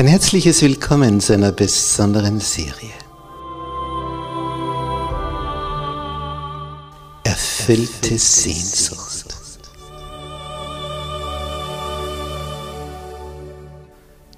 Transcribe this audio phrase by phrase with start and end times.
[0.00, 2.88] Ein herzliches Willkommen zu einer besonderen Serie.
[7.22, 9.36] Erfüllte Sehnsucht.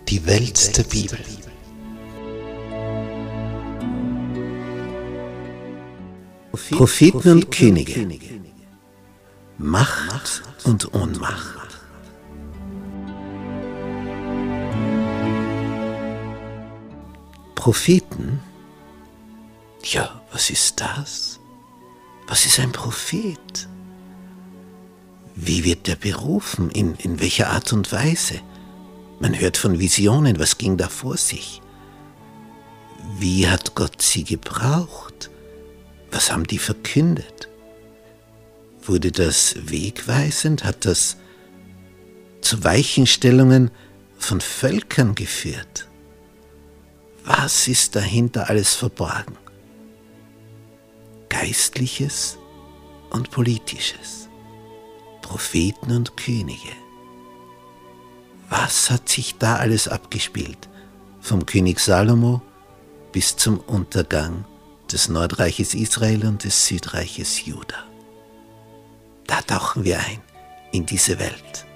[0.09, 1.21] Die Welt der Bibel.
[6.73, 8.09] Propheten und Könige.
[9.59, 11.62] Macht und Ohnmacht.
[17.63, 18.41] Propheten?
[19.85, 21.39] Ja, was ist das?
[22.27, 23.69] Was ist ein Prophet?
[25.37, 26.71] Wie wird der berufen?
[26.71, 28.41] In, in welcher Art und Weise?
[29.21, 31.63] Man hört von Visionen, was ging da vor sich?
[33.21, 35.31] Wie hat Gott sie gebraucht?
[36.11, 37.49] Was haben die verkündet?
[38.83, 40.65] Wurde das wegweisend?
[40.65, 41.17] Hat das
[42.41, 43.71] zu Weichenstellungen
[44.19, 45.87] von Völkern geführt?
[47.25, 49.37] Was ist dahinter alles verborgen?
[51.29, 52.39] Geistliches
[53.11, 54.29] und Politisches,
[55.23, 56.73] Propheten und Könige.
[58.49, 60.69] Was hat sich da alles abgespielt?
[61.21, 62.43] Vom König Salomo
[63.13, 64.45] bis zum Untergang
[64.91, 67.85] des Nordreiches Israel und des Südreiches Juda.
[69.27, 70.21] Da tauchen wir ein
[70.73, 71.67] in diese Welt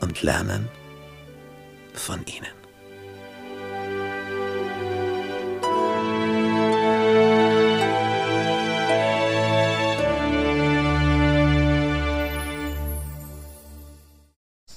[0.00, 0.68] und lernen
[1.94, 2.65] von ihnen.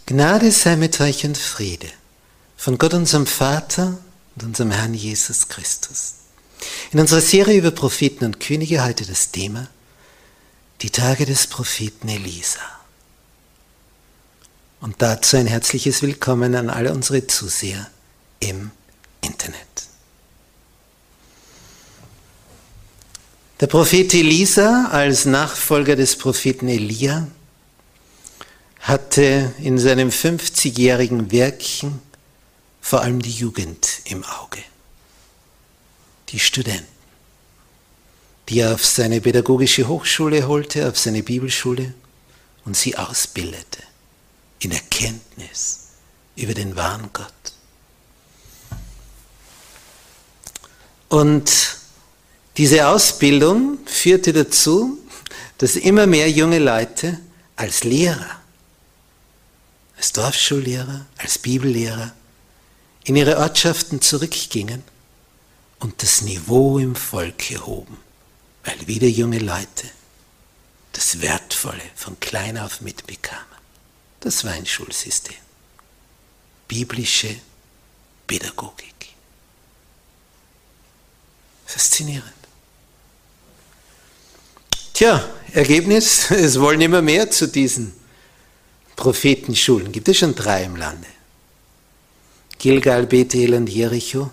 [0.09, 1.87] Gnade sei mit euch und Friede
[2.57, 3.99] von Gott unserem Vater
[4.35, 6.15] und unserem Herrn Jesus Christus.
[6.91, 9.67] In unserer Serie über Propheten und Könige heute das Thema
[10.81, 12.59] die Tage des Propheten Elisa.
[14.81, 17.87] Und dazu ein herzliches Willkommen an alle unsere Zuseher
[18.39, 18.71] im
[19.21, 19.59] Internet.
[23.59, 27.27] Der Prophet Elisa als Nachfolger des Propheten Elia
[28.79, 32.01] hatte in seinem 50-jährigen Werken
[32.81, 34.63] vor allem die Jugend im Auge,
[36.29, 36.87] die Studenten,
[38.47, 41.93] die er auf seine pädagogische Hochschule holte, auf seine Bibelschule
[42.65, 43.83] und sie ausbildete
[44.59, 45.89] in Erkenntnis
[46.35, 47.33] über den wahren Gott.
[51.09, 51.77] Und
[52.57, 54.97] diese Ausbildung führte dazu,
[55.57, 57.19] dass immer mehr junge Leute
[57.55, 58.38] als Lehrer
[59.99, 62.13] als Dorfschullehrer, als Bibellehrer
[63.03, 64.81] in ihre Ortschaften zurückgingen
[65.79, 67.97] und das Niveau im Volk erhoben,
[68.63, 69.89] weil wieder junge Leute
[70.93, 73.43] das Wertvolle von klein auf mitbekamen.
[74.21, 75.35] Das war ein Schulsystem.
[76.69, 77.35] Biblische
[78.25, 79.09] Pädagogik.
[81.65, 82.23] Faszinierend.
[84.93, 87.98] Tja, Ergebnis, es wollen immer mehr zu diesen
[88.99, 89.93] Prophetenschulen.
[89.93, 91.07] Gibt es schon drei im Lande?
[92.57, 94.29] Gilgal, Bethel und Jericho.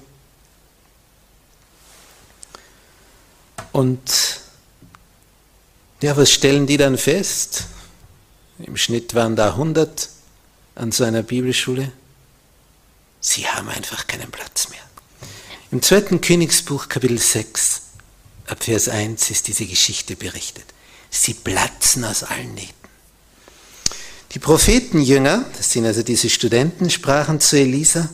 [3.71, 4.41] Und
[6.03, 7.66] ja, was stellen die dann fest?
[8.59, 10.09] Im Schnitt waren da 100
[10.75, 11.93] an so einer Bibelschule.
[13.21, 14.81] Sie haben einfach keinen Platz mehr.
[15.71, 17.82] Im zweiten Königsbuch, Kapitel 6,
[18.49, 20.65] ab Vers 1, ist diese Geschichte berichtet.
[21.09, 22.75] Sie platzen aus allen Nähten.
[24.37, 28.11] Die Prophetenjünger, das sind also diese Studenten, sprachen zu Elisa,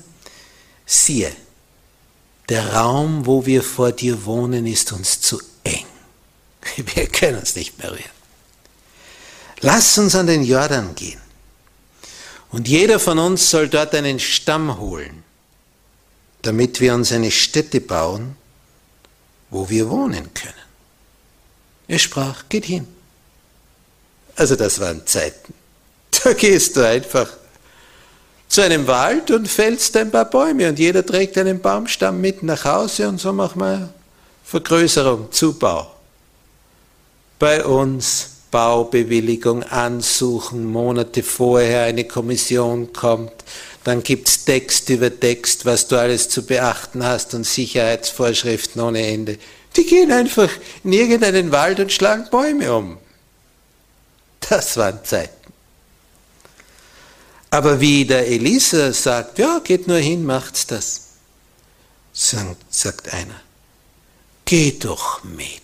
[0.87, 1.33] siehe,
[2.49, 5.85] der Raum, wo wir vor dir wohnen, ist uns zu eng.
[6.95, 8.05] Wir können uns nicht mehr rühren.
[9.63, 11.21] Lass uns an den Jordan gehen.
[12.53, 15.25] Und jeder von uns soll dort einen Stamm holen,
[16.43, 18.37] damit wir uns eine Stätte bauen,
[19.51, 20.55] wo wir wohnen können.
[21.89, 22.87] Er sprach, geht hin.
[24.37, 25.55] Also das waren Zeiten.
[26.25, 27.29] Da gehst du einfach
[28.49, 32.65] zu einem Wald und fällst ein paar Bäume und jeder trägt einen Baumstamm mit nach
[32.65, 33.89] Hause und so machen wir
[34.45, 35.91] Vergrößerung, Zubau.
[37.39, 43.33] Bei uns Baubewilligung ansuchen, Monate vorher eine Kommission kommt,
[43.85, 49.07] dann gibt es Text über Text, was du alles zu beachten hast und Sicherheitsvorschriften ohne
[49.07, 49.39] Ende.
[49.75, 50.51] Die gehen einfach
[50.85, 52.99] in irgendeinen Wald und schlagen Bäume um.
[54.49, 55.42] Das waren Zeiten.
[57.53, 61.03] Aber wie der Elisa sagt, ja, geht nur hin, macht's das,
[62.15, 63.43] sagt, einer,
[64.47, 65.61] geh doch mit.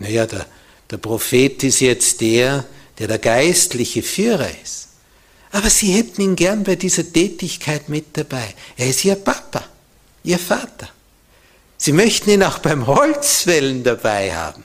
[0.00, 0.46] Naja, der,
[0.90, 2.64] der Prophet ist jetzt der,
[2.98, 4.88] der der geistliche Führer ist.
[5.52, 8.52] Aber sie hätten ihn gern bei dieser Tätigkeit mit dabei.
[8.76, 9.64] Er ist ihr Papa,
[10.24, 10.88] ihr Vater.
[11.76, 14.64] Sie möchten ihn auch beim Holzwellen dabei haben,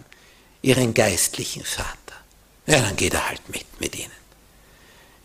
[0.64, 2.18] ihren geistlichen Vater.
[2.66, 4.17] Ja, dann geht er halt mit mit ihnen.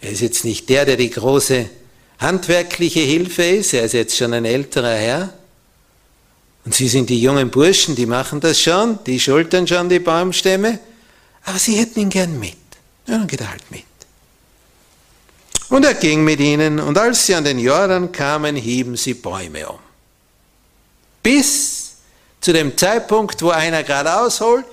[0.02, 1.70] Er ist jetzt nicht der, der die große
[2.18, 5.32] handwerkliche Hilfe ist, er ist jetzt schon ein älterer Herr.
[6.64, 10.78] Und sie sind die jungen Burschen, die machen das schon, die schultern schon die Baumstämme,
[11.44, 12.56] aber sie hätten ihn gern mit.
[13.06, 13.84] Ja, dann geht er halt mit.
[15.68, 19.68] Und er ging mit ihnen, und als sie an den Jordan kamen, hieben sie Bäume
[19.68, 19.78] um.
[21.22, 21.94] Bis
[22.40, 24.66] zu dem Zeitpunkt, wo einer geradeaus holt,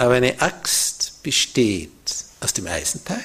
[0.00, 1.90] aber eine Axt besteht
[2.40, 3.22] aus dem Eisenteil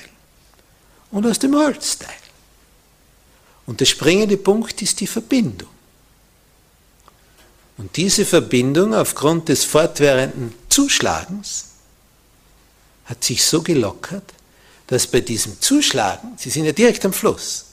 [1.10, 2.10] und aus dem Holzteil.
[3.66, 5.70] Und der springende Punkt ist die Verbindung.
[7.78, 11.68] Und diese Verbindung aufgrund des fortwährenden Zuschlagens
[13.06, 14.34] hat sich so gelockert,
[14.88, 17.68] dass bei diesem Zuschlagen, Sie sind ja direkt am Fluss,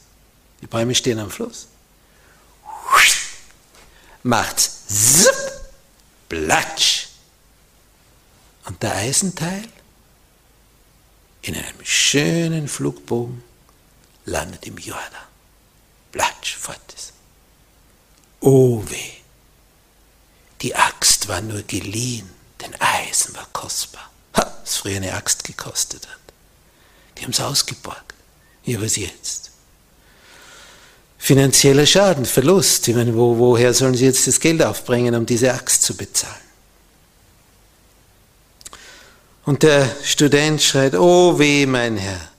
[0.60, 1.66] die Bäume stehen am Fluss,
[4.22, 5.34] macht's zipp,
[6.28, 7.08] platsch.
[8.64, 9.64] Und der Eisenteil
[11.42, 13.42] in einem schönen Flugbogen
[14.24, 15.02] landet im Jordan.
[16.12, 17.12] Platsch, fort ist.
[18.40, 19.12] Oh weh.
[20.60, 22.30] Die Axt war nur geliehen,
[22.60, 24.10] denn Eisen war kostbar.
[24.36, 26.20] Ha, was früher eine Axt gekostet hat.
[27.18, 28.14] Die haben es ausgeborgt.
[28.64, 29.50] Wie was jetzt?
[31.18, 32.86] Finanzieller Schaden, Verlust.
[32.86, 36.51] Ich meine, wo, woher sollen sie jetzt das Geld aufbringen, um diese Axt zu bezahlen?
[39.44, 42.30] Und der Student schreit, oh weh, mein Herr.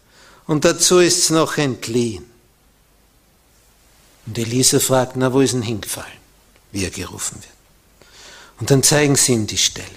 [0.46, 2.30] Und dazu ist es noch entliehen.
[4.26, 6.20] Und Elisa fragt, na, wo ist denn hingefallen,
[6.72, 7.54] wie er gerufen wird.
[8.60, 9.90] Und dann zeigen sie ihm die Stelle.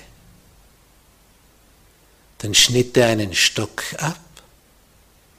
[2.38, 4.18] Dann schnitt er einen Stock ab,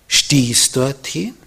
[0.08, 1.38] stieß dorthin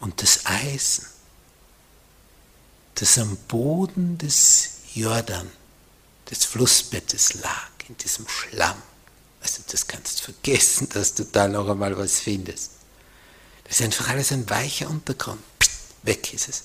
[0.00, 1.06] und das Eisen,
[2.94, 5.50] das am Boden des Jordan
[6.30, 8.80] des Flussbettes lag, in diesem Schlamm.
[9.40, 12.72] Also das kannst du vergessen, dass du da noch einmal was findest.
[13.64, 15.42] Das ist einfach alles ein weicher Untergrund.
[15.58, 15.72] Psst,
[16.02, 16.62] weg ist es.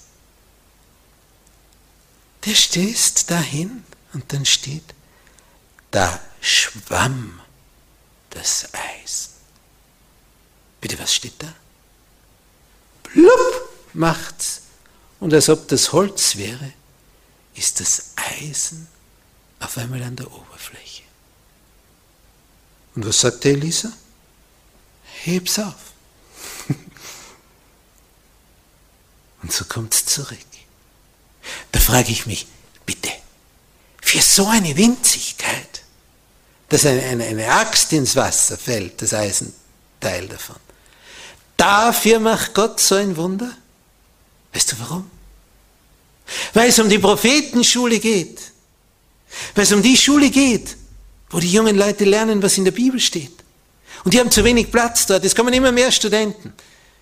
[2.46, 3.84] Der stößt dahin
[4.14, 4.84] und dann steht,
[5.92, 7.42] da schwamm
[8.32, 9.30] das Eis.
[10.82, 11.54] Bitte, was steht da?
[13.04, 14.62] Plupp macht's.
[15.20, 16.74] Und als ob das Holz wäre,
[17.56, 18.88] ist das Eisen
[19.64, 21.04] auf einmal an der Oberfläche.
[22.96, 23.92] Und was sagt der Elisa?
[25.24, 25.94] Heb's auf.
[29.42, 30.38] Und so kommt es zurück.
[31.72, 32.48] Da frage ich mich,
[32.86, 33.10] bitte,
[34.02, 35.84] für so eine Winzigkeit,
[36.70, 40.56] dass eine, eine, eine Axt ins Wasser fällt, das Eisenteil davon,
[41.58, 43.52] dafür macht Gott so ein Wunder?
[44.54, 45.12] Weißt du warum?
[46.54, 48.53] Weil es um die Prophetenschule geht.
[49.56, 50.76] Weil es um die Schule geht,
[51.30, 53.44] wo die jungen Leute lernen, was in der Bibel steht.
[54.04, 55.24] Und die haben zu wenig Platz dort.
[55.24, 56.54] Es kommen immer mehr Studenten.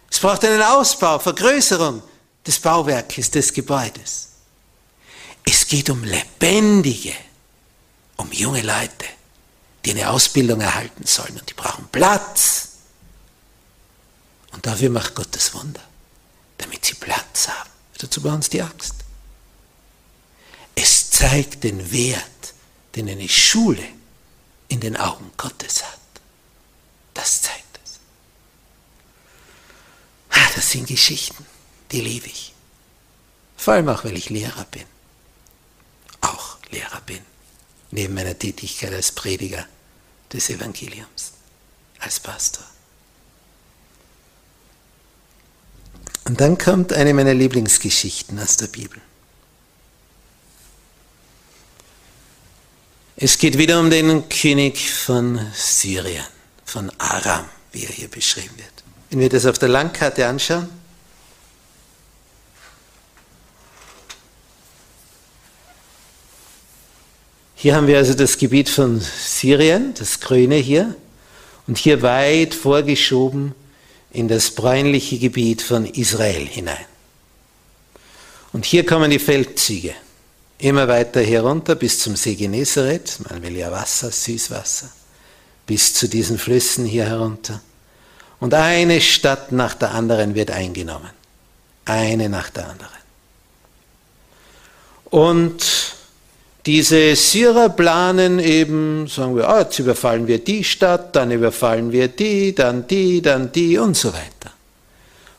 [0.10, 2.02] Es braucht einen Ausbau, Vergrößerung
[2.46, 4.30] des Bauwerkes, des Gebäudes.
[5.44, 7.14] Es geht um lebendige,
[8.18, 9.06] um junge Leute,
[9.84, 12.70] die eine Ausbildung erhalten sollen und die brauchen Platz.
[14.52, 15.82] Und dafür macht Gott das Wunder,
[16.58, 17.70] damit sie Platz haben.
[17.98, 18.96] Dazu bauen sie die Axt.
[20.76, 22.54] Es zeigt den Wert,
[22.96, 23.84] den eine Schule
[24.68, 26.00] in den Augen Gottes hat.
[27.14, 28.00] Das zeigt es.
[30.30, 31.46] Ah, das sind Geschichten,
[31.92, 32.54] die liebe ich.
[33.58, 34.86] Vor allem auch, weil ich Lehrer bin.
[36.22, 37.22] Auch Lehrer bin.
[37.92, 39.68] Neben meiner Tätigkeit als Prediger
[40.32, 41.34] des Evangeliums,
[42.00, 42.66] als Pastor.
[46.24, 49.02] Und dann kommt eine meiner Lieblingsgeschichten aus der Bibel.
[53.16, 56.24] Es geht wieder um den König von Syrien,
[56.66, 58.72] von Aram, wie er hier beschrieben wird.
[59.10, 60.70] Wenn wir das auf der Landkarte anschauen,
[67.62, 70.96] Hier haben wir also das Gebiet von Syrien, das Grüne hier,
[71.68, 73.54] und hier weit vorgeschoben
[74.12, 76.86] in das bräunliche Gebiet von Israel hinein.
[78.52, 79.94] Und hier kommen die Feldzüge
[80.62, 84.90] immer weiter herunter bis zum See Genezareth, man will ja Wasser, Süßwasser,
[85.66, 87.62] bis zu diesen Flüssen hier herunter.
[88.40, 91.12] Und eine Stadt nach der anderen wird eingenommen.
[91.86, 92.90] Eine nach der anderen.
[95.06, 95.64] Und
[96.66, 102.08] Diese Syrer planen eben, sagen wir, ah, jetzt überfallen wir die Stadt, dann überfallen wir
[102.08, 104.52] die, dann die, dann die und so weiter.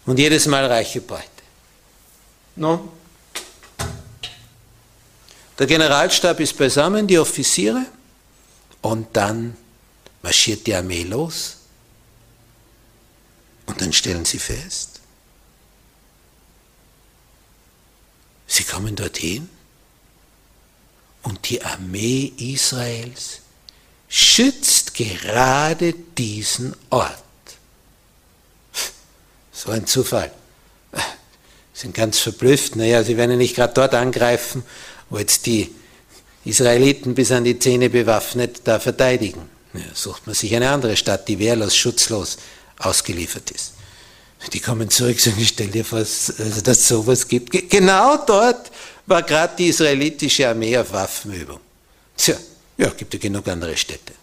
[0.04, 1.22] Und jedes Mal reiche Beute.
[2.56, 2.88] No?
[5.58, 7.84] Der Generalstab ist beisammen, die Offiziere,
[8.80, 9.56] und dann
[10.22, 11.56] marschiert die Armee los.
[13.66, 15.00] Und dann stellen sie fest,
[18.46, 19.48] sie kommen dorthin
[21.22, 23.40] und die Armee Israels
[24.08, 27.22] schützt gerade diesen Ort.
[29.52, 30.32] So ein Zufall.
[31.72, 32.76] Sind ganz verblüfft.
[32.76, 34.64] Naja, sie werden ja nicht gerade dort angreifen,
[35.12, 35.70] wo jetzt die
[36.44, 39.42] Israeliten bis an die Zähne bewaffnet da verteidigen.
[39.74, 42.38] Ja, sucht man sich eine andere Stadt, die wehrlos, schutzlos
[42.78, 43.74] ausgeliefert ist.
[44.52, 47.52] Die kommen zurück und sagen, stell dir vor, also, dass es sowas gibt.
[47.70, 48.72] Genau dort
[49.06, 51.60] war gerade die israelitische Armee auf Waffenübung.
[52.16, 52.36] Tja,
[52.78, 54.14] ja, gibt ja genug andere Städte.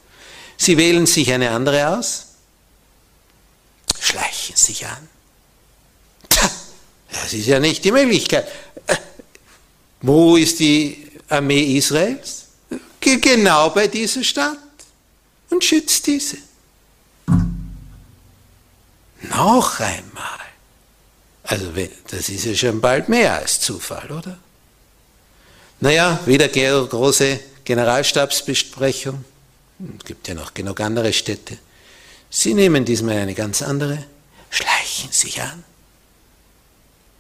[0.58, 2.26] Sie wählen sich eine andere aus,
[4.00, 5.08] schleichen sich an.
[6.28, 6.50] Tja,
[7.12, 8.48] das ist ja nicht die Möglichkeit.
[10.02, 12.46] Wo ist die Armee Israels?
[13.00, 14.58] Genau bei dieser Stadt
[15.50, 16.38] und schützt diese.
[19.22, 20.40] Noch einmal.
[21.44, 21.72] Also
[22.10, 24.38] das ist ja schon bald mehr als Zufall, oder?
[25.80, 29.24] Naja, wieder große Generalstabsbesprechung.
[29.98, 31.58] Es gibt ja noch genug andere Städte.
[32.30, 34.06] Sie nehmen diesmal eine ganz andere,
[34.50, 35.64] schleichen sich an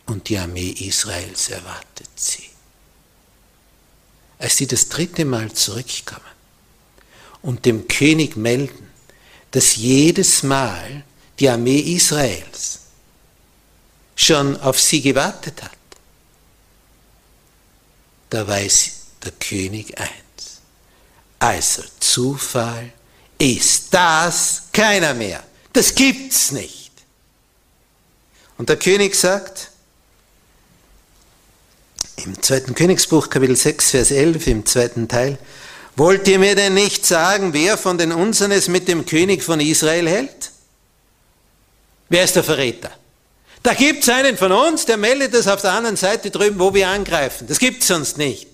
[0.06, 2.49] und die Armee Israels erwartet sie.
[4.39, 6.25] Als sie das dritte Mal zurückkommen
[7.41, 8.89] und dem König melden,
[9.51, 11.03] dass jedes Mal
[11.39, 12.79] die Armee Israels
[14.15, 15.72] schon auf sie gewartet hat,
[18.29, 18.91] da weiß
[19.24, 20.62] der König eins.
[21.39, 22.91] Also Zufall
[23.38, 25.43] ist das keiner mehr.
[25.74, 26.91] Das gibt's nicht.
[28.58, 29.72] Und der König sagt,
[32.26, 35.38] im zweiten Königsbuch, Kapitel 6, Vers 11, im zweiten Teil,
[35.96, 39.60] wollt ihr mir denn nicht sagen, wer von den unseren es mit dem König von
[39.60, 40.52] Israel hält?
[42.10, 42.92] Wer ist der Verräter?
[43.64, 46.74] Da gibt es einen von uns, der meldet das auf der anderen Seite drüben, wo
[46.74, 47.48] wir angreifen.
[47.48, 48.48] Das gibt es sonst nicht.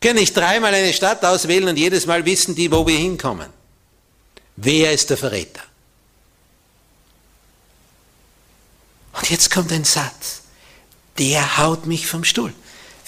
[0.00, 3.50] Können nicht dreimal eine Stadt auswählen und jedes Mal wissen die, wo wir hinkommen.
[4.56, 5.62] Wer ist der Verräter?
[9.12, 10.42] Und jetzt kommt ein Satz.
[11.18, 12.54] Der haut mich vom Stuhl.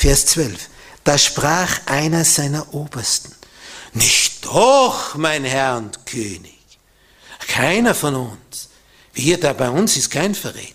[0.00, 0.71] Vers 12.
[1.04, 3.35] Da sprach einer seiner Obersten.
[3.92, 6.57] Nicht doch, mein Herr und König.
[7.47, 8.71] Keiner von uns.
[9.12, 10.73] Wir da bei uns ist kein Verräter.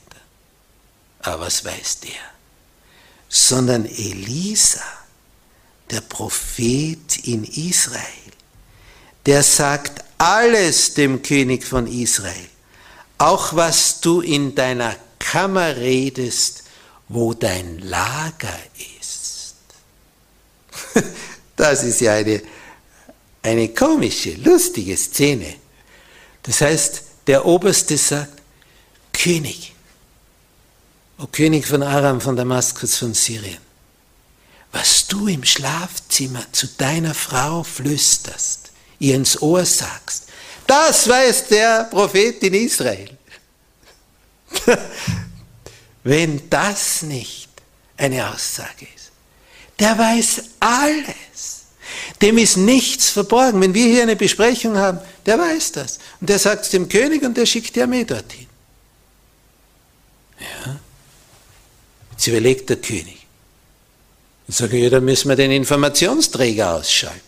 [1.21, 2.11] Aber was weiß der?
[3.27, 4.83] Sondern Elisa,
[5.89, 8.31] der Prophet in Israel,
[9.25, 12.49] der sagt alles dem König von Israel,
[13.17, 16.65] auch was du in deiner Kammer redest,
[17.07, 18.94] wo dein Lager ist.
[21.55, 22.41] Das ist ja eine,
[23.41, 25.55] eine komische, lustige Szene.
[26.43, 28.41] Das heißt, der Oberste sagt,
[29.13, 29.73] König,
[31.17, 33.59] o König von Aram, von Damaskus, von Syrien,
[34.73, 40.25] was du im Schlafzimmer zu deiner Frau flüsterst, ihr ins Ohr sagst,
[40.67, 43.17] das weiß der Prophet in Israel.
[46.03, 47.49] Wenn das nicht
[47.97, 49.04] eine Aussage ist,
[49.79, 51.65] der weiß alles.
[52.21, 53.61] Dem ist nichts verborgen.
[53.61, 55.99] Wenn wir hier eine Besprechung haben, der weiß das.
[56.21, 58.47] Und der sagt es dem König und der schickt die Armee dorthin.
[60.39, 60.77] Ja.
[62.11, 63.25] Jetzt überlegt der König.
[64.47, 67.21] Und sagt, ja, da müssen wir den Informationsträger ausschalten.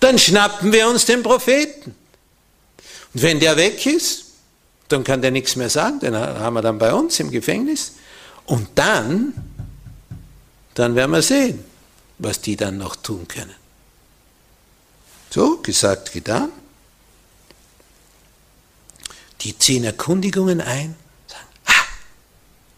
[0.00, 1.94] Dann schnappen wir uns den Propheten.
[3.14, 4.26] Und wenn der weg ist,
[4.88, 7.94] dann kann der nichts mehr sagen, den haben wir dann bei uns im Gefängnis.
[8.46, 9.34] Und dann,
[10.78, 11.64] dann werden wir sehen,
[12.18, 13.54] was die dann noch tun können.
[15.28, 16.52] So, gesagt, getan.
[19.40, 21.72] Die ziehen Erkundigungen ein, sagen, ah,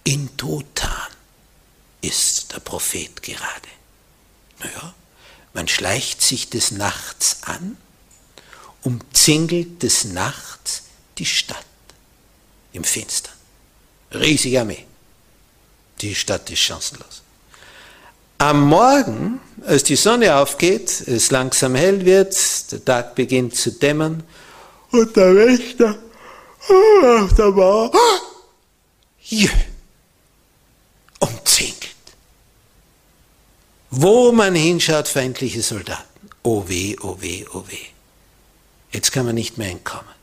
[0.04, 1.12] in Dothan
[2.00, 3.69] ist der Prophet gerade.
[4.61, 4.95] Naja,
[5.52, 7.76] man schleicht sich des Nachts an,
[8.83, 10.85] umzingelt des Nachts
[11.19, 11.66] die Stadt
[12.73, 13.35] im Finstern.
[14.12, 14.87] Riesige Armee.
[16.00, 17.23] Die Stadt ist chancenlos.
[18.40, 22.35] Am Morgen, als die Sonne aufgeht, es langsam hell wird,
[22.73, 24.23] der Tag beginnt zu dämmern
[24.92, 25.99] und der Wächter
[26.66, 27.92] auf der Mauer
[29.20, 29.50] jö,
[31.18, 31.94] umzingelt.
[33.90, 36.30] Wo man hinschaut, feindliche Soldaten.
[36.42, 37.88] Oh weh, oh weh, oh weh.
[38.90, 40.19] Jetzt kann man nicht mehr entkommen.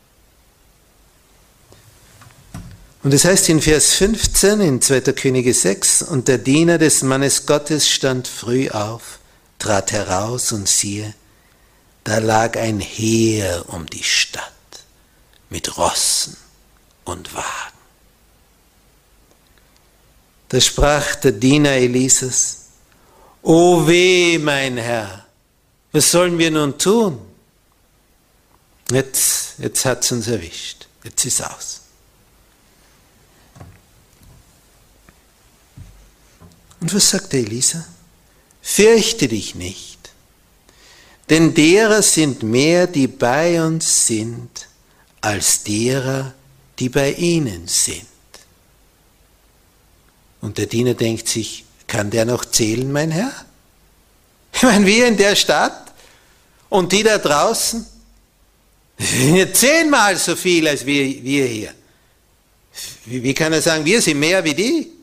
[3.08, 5.00] Und es heißt in Vers 15 in 2.
[5.14, 9.20] Könige 6, und der Diener des Mannes Gottes stand früh auf,
[9.60, 11.14] trat heraus und siehe,
[12.04, 14.52] da lag ein Heer um die Stadt
[15.50, 16.36] mit Rossen
[17.06, 17.78] und Wagen.
[20.50, 22.66] Da sprach der Diener Elisas,
[23.42, 25.26] O weh, mein Herr,
[25.94, 27.22] was sollen wir nun tun?
[28.92, 31.87] Jetzt, jetzt hat es uns erwischt, jetzt ist aus.
[36.80, 37.86] Und was sagt der Elisa?
[38.62, 39.98] Fürchte dich nicht,
[41.30, 44.68] denn derer sind mehr, die bei uns sind,
[45.22, 46.34] als derer,
[46.78, 48.06] die bei ihnen sind.
[50.42, 53.34] Und der Diener denkt sich, kann der noch zählen, mein Herr?
[54.54, 55.94] Ich meine, wir in der Stadt
[56.70, 57.86] und die da draußen,
[59.54, 61.74] zehnmal so viel als wir, wir hier.
[63.06, 64.97] Wie, wie kann er sagen, wir sind mehr wie die?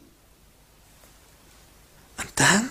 [2.24, 2.70] Und dann,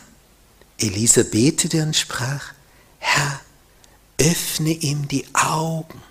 [0.79, 2.53] Elisa betete und sprach,
[2.97, 3.39] Herr,
[4.17, 6.01] öffne ihm die Augen,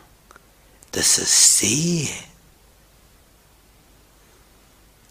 [0.93, 2.09] dass er sehe.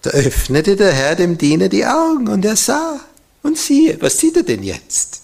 [0.01, 3.01] Da öffnete der Herr dem Diener die Augen und er sah.
[3.43, 5.21] Und siehe, was sieht er denn jetzt?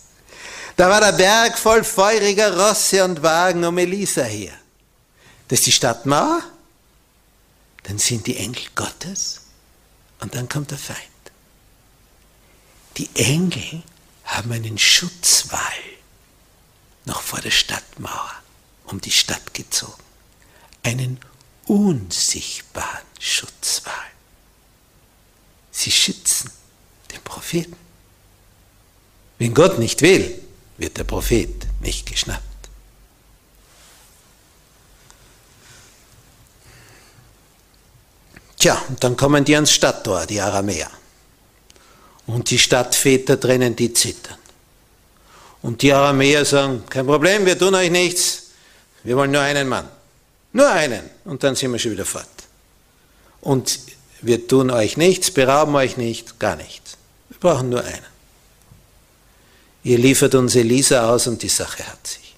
[0.75, 4.53] Da war der Berg voll feuriger Rosse und Wagen um Elisa her.
[5.47, 6.43] Das ist die Stadtmauer,
[7.83, 9.41] dann sind die Engel Gottes
[10.19, 11.16] und dann kommt der Feind.
[12.97, 13.83] Die Engel
[14.23, 15.61] haben einen Schutzwall
[17.05, 18.33] noch vor der Stadtmauer
[18.85, 20.03] um die Stadt gezogen.
[20.83, 21.19] Einen
[21.65, 23.93] unsichtbaren Schutzwall.
[25.71, 26.49] Sie schützen
[27.11, 27.75] den Propheten.
[29.37, 30.41] Wenn Gott nicht will,
[30.77, 32.43] wird der Prophet nicht geschnappt.
[38.57, 40.89] Tja, und dann kommen die ans Stadttor, die Aramäer.
[42.27, 44.37] Und die Stadtväter drinnen, die zittern.
[45.61, 48.43] Und die Aramäer sagen, kein Problem, wir tun euch nichts,
[49.03, 49.87] wir wollen nur einen Mann.
[50.53, 51.09] Nur einen.
[51.25, 52.27] Und dann sind wir schon wieder fort.
[53.41, 53.79] Und
[54.21, 56.97] wir tun euch nichts, berauben euch nicht, gar nichts.
[57.29, 58.05] Wir brauchen nur einen.
[59.83, 62.35] Ihr liefert uns Elisa aus und die Sache hat sich.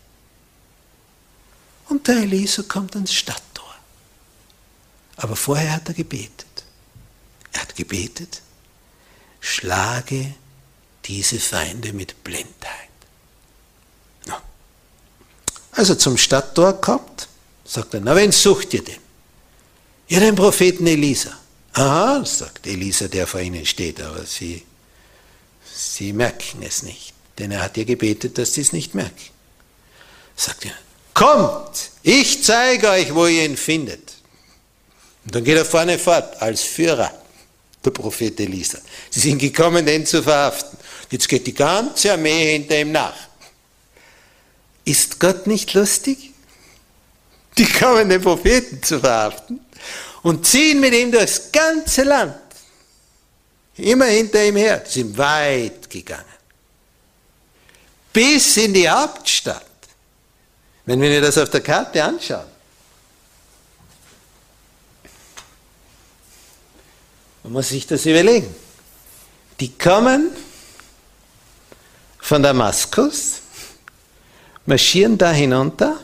[1.88, 3.74] Und der Elisa kommt ans Stadttor.
[5.18, 6.46] Aber vorher hat er gebetet.
[7.52, 8.42] Er hat gebetet,
[9.40, 10.34] schlage
[11.06, 12.90] diese Feinde mit Blindheit.
[15.72, 17.28] Als er zum Stadttor kommt,
[17.64, 19.00] sagt er, na wen sucht ihr denn?
[20.10, 21.32] Ja, den Propheten Elisa.
[21.74, 24.66] Aha, sagt Elisa, der vor ihnen steht, aber sie,
[25.74, 29.30] sie merken es nicht, denn er hat ja gebetet, dass sie es nicht merken.
[30.36, 30.74] Sagt er,
[31.14, 34.16] kommt, ich zeige euch, wo ihr ihn findet.
[35.26, 37.14] Und dann geht er vorne fort als Führer
[37.84, 38.80] der Prophet Elisa.
[39.10, 40.78] Sie sind gekommen, den zu verhaften.
[41.10, 43.16] Jetzt geht die ganze Armee hinter ihm nach.
[44.86, 46.32] Ist Gott nicht lustig?
[47.58, 49.60] Die kommen, den Propheten zu verhaften
[50.24, 52.36] und ziehen mit ihm durchs ganze Land.
[53.76, 54.84] Immer hinter ihm her.
[54.86, 56.26] Sie sind weit gegangen.
[58.12, 59.66] Bis in die Hauptstadt.
[60.86, 62.48] Wenn wir das auf der Karte anschauen,
[67.50, 68.54] Man muss sich das überlegen.
[69.60, 70.30] Die kommen
[72.20, 73.42] von Damaskus,
[74.68, 76.00] marschieren da hinunter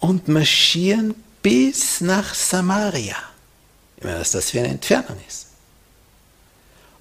[0.00, 3.14] und marschieren bis nach Samaria.
[3.98, 5.46] Ich meine, was das für eine Entfernung ist.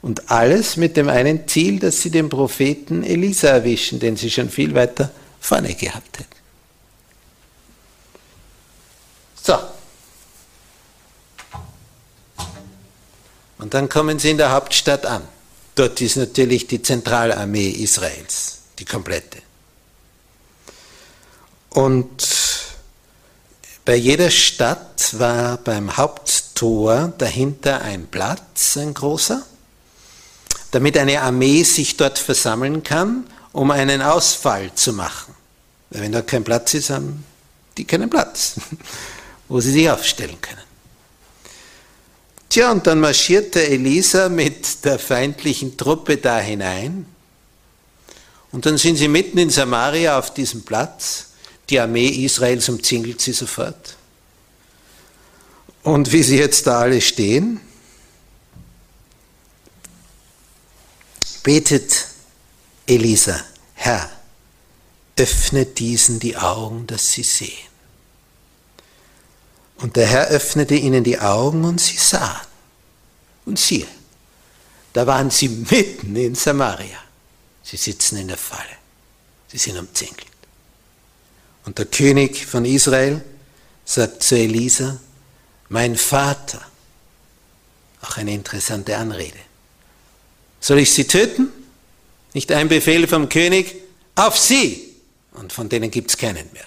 [0.03, 4.51] Und alles mit dem einen Ziel, dass sie den Propheten Elisa erwischen, den sie schon
[4.51, 6.29] viel weiter vorne gehabt hätten.
[9.41, 9.57] So,
[13.63, 15.21] Und dann kommen sie in der Hauptstadt an.
[15.75, 19.37] Dort ist natürlich die Zentralarmee Israels, die komplette.
[21.69, 22.27] Und
[23.85, 29.41] bei jeder Stadt war beim Haupttor dahinter ein Platz, ein großer,
[30.71, 35.33] damit eine Armee sich dort versammeln kann, um einen Ausfall zu machen.
[35.89, 37.23] Weil wenn da kein Platz ist, haben
[37.77, 38.55] die keinen Platz,
[39.47, 40.72] wo sie sich aufstellen können.
[42.53, 47.07] Tja, und dann marschierte Elisa mit der feindlichen Truppe da hinein.
[48.51, 51.31] Und dann sind sie mitten in Samaria auf diesem Platz.
[51.71, 53.97] Die Armee Israels umzingelt sie sofort.
[55.81, 57.59] Und wie sie jetzt da alle stehen,
[61.41, 62.05] betet
[62.85, 64.11] Elisa, Herr,
[65.17, 67.72] öffne diesen die Augen, dass sie sehen.
[69.77, 72.47] Und der Herr öffnete ihnen die Augen und sie sahen.
[73.45, 73.87] Und siehe,
[74.93, 76.99] da waren sie mitten in Samaria.
[77.63, 78.77] Sie sitzen in der Falle.
[79.47, 80.27] Sie sind umzingelt.
[81.65, 83.23] Und der König von Israel
[83.85, 84.99] sagt zu Elisa,
[85.69, 86.61] mein Vater,
[88.01, 89.39] auch eine interessante Anrede.
[90.59, 91.49] Soll ich sie töten?
[92.33, 93.75] Nicht ein Befehl vom König,
[94.15, 94.93] auf sie!
[95.31, 96.65] Und von denen gibt es keinen mehr.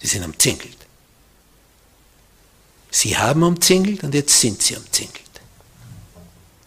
[0.00, 0.77] Sie sind umzingelt.
[2.90, 5.22] Sie haben umzingelt und jetzt sind sie umzingelt.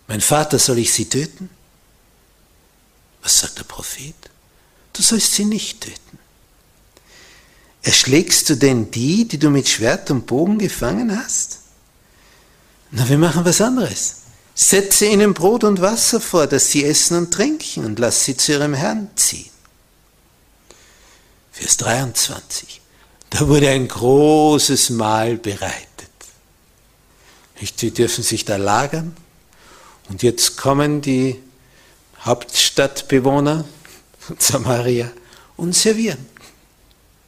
[0.07, 1.49] Mein Vater, soll ich sie töten?
[3.21, 4.15] Was sagt der Prophet?
[4.93, 6.19] Du sollst sie nicht töten.
[7.83, 11.59] Erschlägst du denn die, die du mit Schwert und Bogen gefangen hast?
[12.91, 14.17] Na, wir machen was anderes.
[14.53, 18.51] Setze ihnen Brot und Wasser vor, dass sie essen und trinken und lass sie zu
[18.51, 19.49] ihrem Herrn ziehen.
[21.51, 22.81] Vers 23.
[23.29, 25.90] Da wurde ein großes Mahl bereitet.
[27.61, 29.15] Die dürfen sich da lagern.
[30.09, 31.39] Und jetzt kommen die
[32.21, 33.65] Hauptstadtbewohner
[34.19, 35.11] von Samaria
[35.57, 36.25] und servieren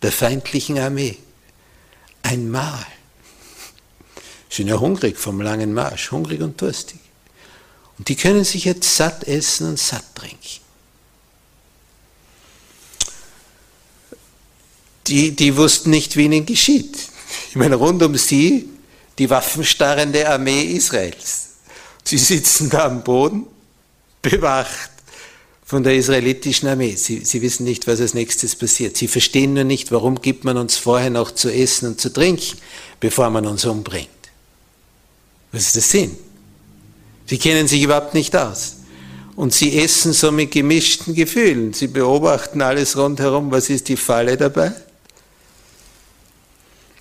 [0.02, 1.18] der feindlichen Armee
[2.24, 2.86] ein Mahl.
[4.50, 7.00] Sind ja hungrig vom langen Marsch, hungrig und durstig.
[7.98, 10.62] Und die können sich jetzt satt essen und satt trinken.
[15.08, 16.98] Die, die wussten nicht, wie ihnen geschieht.
[17.50, 18.70] Ich meine, rund um sie
[19.18, 21.50] die waffenstarrende Armee Israels.
[22.04, 23.46] Sie sitzen da am Boden,
[24.22, 24.92] bewacht
[25.66, 26.96] von der israelitischen Armee.
[26.96, 28.98] Sie, sie wissen nicht, was als nächstes passiert.
[28.98, 32.58] Sie verstehen nur nicht, warum gibt man uns vorher noch zu essen und zu trinken,
[33.00, 34.10] bevor man uns umbringt.
[35.52, 36.18] Was ist der Sinn?
[37.26, 38.78] Sie kennen sich überhaupt nicht aus.
[39.36, 41.74] Und sie essen so mit gemischten Gefühlen.
[41.74, 43.50] Sie beobachten alles rundherum.
[43.50, 44.74] Was ist die Falle dabei?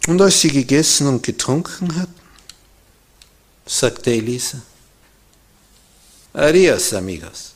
[0.08, 2.20] Und als sie gegessen und getrunken hatten,
[3.66, 4.60] sagte Elisa,
[6.32, 7.52] Adios, amigos.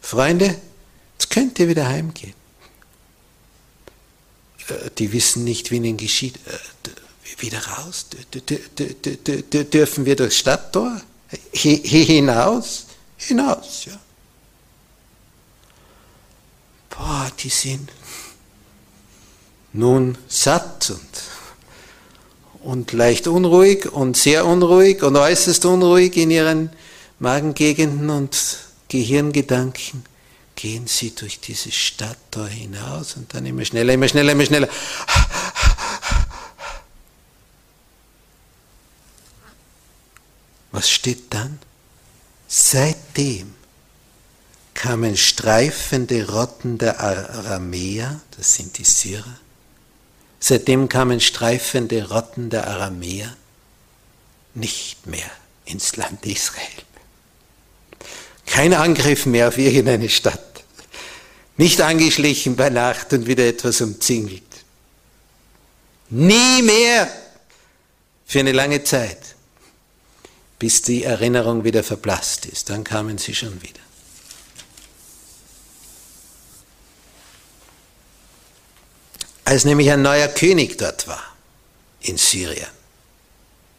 [0.00, 0.60] Freunde,
[1.12, 2.34] jetzt könnt ihr wieder heimgehen.
[4.68, 6.36] Äh, die wissen nicht, wie ihnen geschieht.
[6.46, 8.06] Äh, wieder raus?
[9.72, 11.00] Dürfen wir durchs Stadttor?
[11.52, 12.86] Hinaus?
[13.16, 13.98] Hinaus, ja.
[16.90, 17.90] Boah, die sind
[19.72, 21.00] nun satt und
[22.64, 26.70] und leicht unruhig und sehr unruhig und äußerst unruhig in ihren
[27.18, 30.04] Magengegenden und Gehirngedanken,
[30.56, 34.68] gehen sie durch diese Stadt da hinaus und dann immer schneller, immer schneller, immer schneller.
[40.72, 41.58] Was steht dann?
[42.48, 43.54] Seitdem
[44.74, 49.38] kamen streifende Rotten der Aramäer, das sind die Syrer,
[50.46, 53.34] Seitdem kamen streifende Rotten der Aramäer
[54.52, 55.30] nicht mehr
[55.64, 56.82] ins Land Israel.
[58.44, 60.62] Kein Angriff mehr auf irgendeine Stadt.
[61.56, 64.42] Nicht angeschlichen bei Nacht und wieder etwas umzingelt.
[66.10, 67.10] Nie mehr
[68.26, 69.36] für eine lange Zeit,
[70.58, 72.68] bis die Erinnerung wieder verblasst ist.
[72.68, 73.80] Dann kamen sie schon wieder.
[79.44, 81.22] Als nämlich ein neuer König dort war
[82.00, 82.66] in Syrien.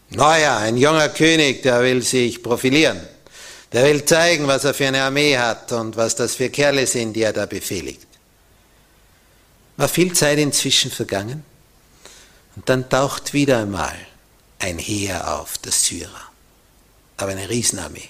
[0.10, 3.02] Neuer, ein junger König, der will sich profilieren.
[3.72, 7.14] Der will zeigen, was er für eine Armee hat und was das für Kerle sind,
[7.14, 8.08] die er da befehligt.
[9.78, 11.44] War viel Zeit inzwischen vergangen
[12.56, 13.96] und dann taucht wieder einmal
[14.60, 16.32] ein Heer auf, der Syrer,
[17.18, 18.10] aber eine Riesenarmee.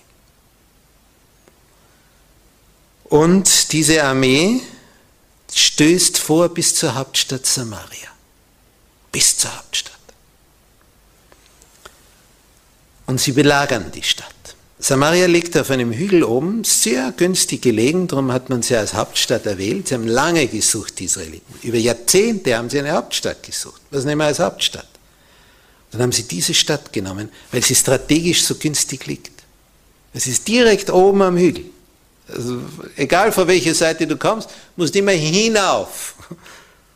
[3.05, 4.61] Und diese Armee
[5.55, 8.09] stößt vor bis zur Hauptstadt Samaria.
[9.11, 9.93] Bis zur Hauptstadt.
[13.05, 14.33] Und sie belagern die Stadt.
[14.77, 19.45] Samaria liegt auf einem Hügel oben, sehr günstig gelegen, darum hat man sie als Hauptstadt
[19.45, 19.87] erwählt.
[19.87, 21.55] Sie haben lange gesucht, die Israeliten.
[21.61, 23.81] Über Jahrzehnte haben sie eine Hauptstadt gesucht.
[23.91, 24.89] Was nehmen wir als Hauptstadt?
[25.91, 29.31] Dann haben sie diese Stadt genommen, weil sie strategisch so günstig liegt.
[30.13, 31.65] Es ist direkt oben am Hügel.
[32.27, 32.59] Also,
[32.95, 36.15] egal von welcher Seite du kommst, musst immer hinauf.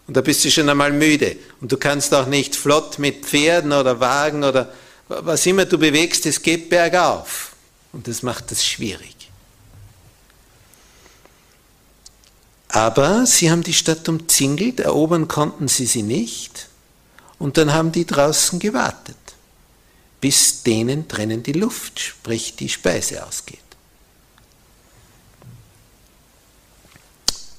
[0.08, 1.38] Und da bist du schon einmal müde.
[1.62, 4.74] Und du kannst auch nicht flott mit Pferden oder Wagen oder
[5.08, 7.54] was immer du bewegst, es geht bergauf.
[7.92, 9.16] Und das macht es schwierig.
[12.70, 16.70] Aber sie haben die Stadt umzingelt, erobern konnten sie sie nicht.
[17.40, 19.18] Und dann haben die draußen gewartet,
[20.22, 23.60] bis denen drinnen die Luft, sprich die Speise ausgeht.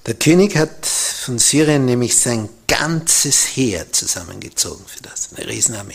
[0.07, 5.95] Der König hat von Syrien nämlich sein ganzes Heer zusammengezogen für das, eine Riesenarmee.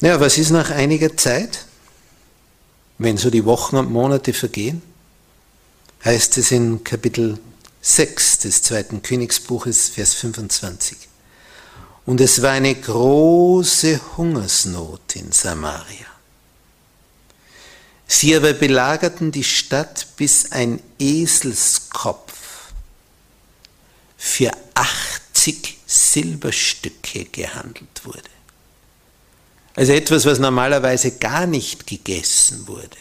[0.00, 1.66] Ja, was ist nach einiger Zeit,
[2.98, 4.82] wenn so die Wochen und Monate vergehen?
[6.04, 7.38] Heißt es in Kapitel
[7.80, 10.96] 6 des zweiten Königsbuches, Vers 25.
[12.04, 16.15] Und es war eine große Hungersnot in Samaria.
[18.06, 22.72] Sie aber belagerten die Stadt, bis ein Eselskopf
[24.16, 28.22] für 80 Silberstücke gehandelt wurde.
[29.74, 32.96] Also etwas, was normalerweise gar nicht gegessen wurde,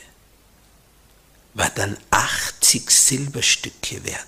[1.53, 4.25] war dann 80 Silberstücke wert.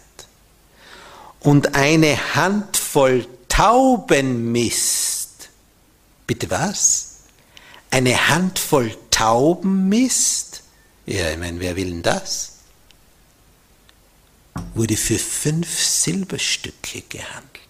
[1.40, 5.50] Und eine Handvoll Taubenmist.
[6.26, 7.16] Bitte was?
[7.90, 10.64] Eine Handvoll Taubenmist?
[11.08, 12.52] Ja, ich meine, wer will denn das?
[14.74, 17.64] Wurde für fünf Silberstücke gehandelt.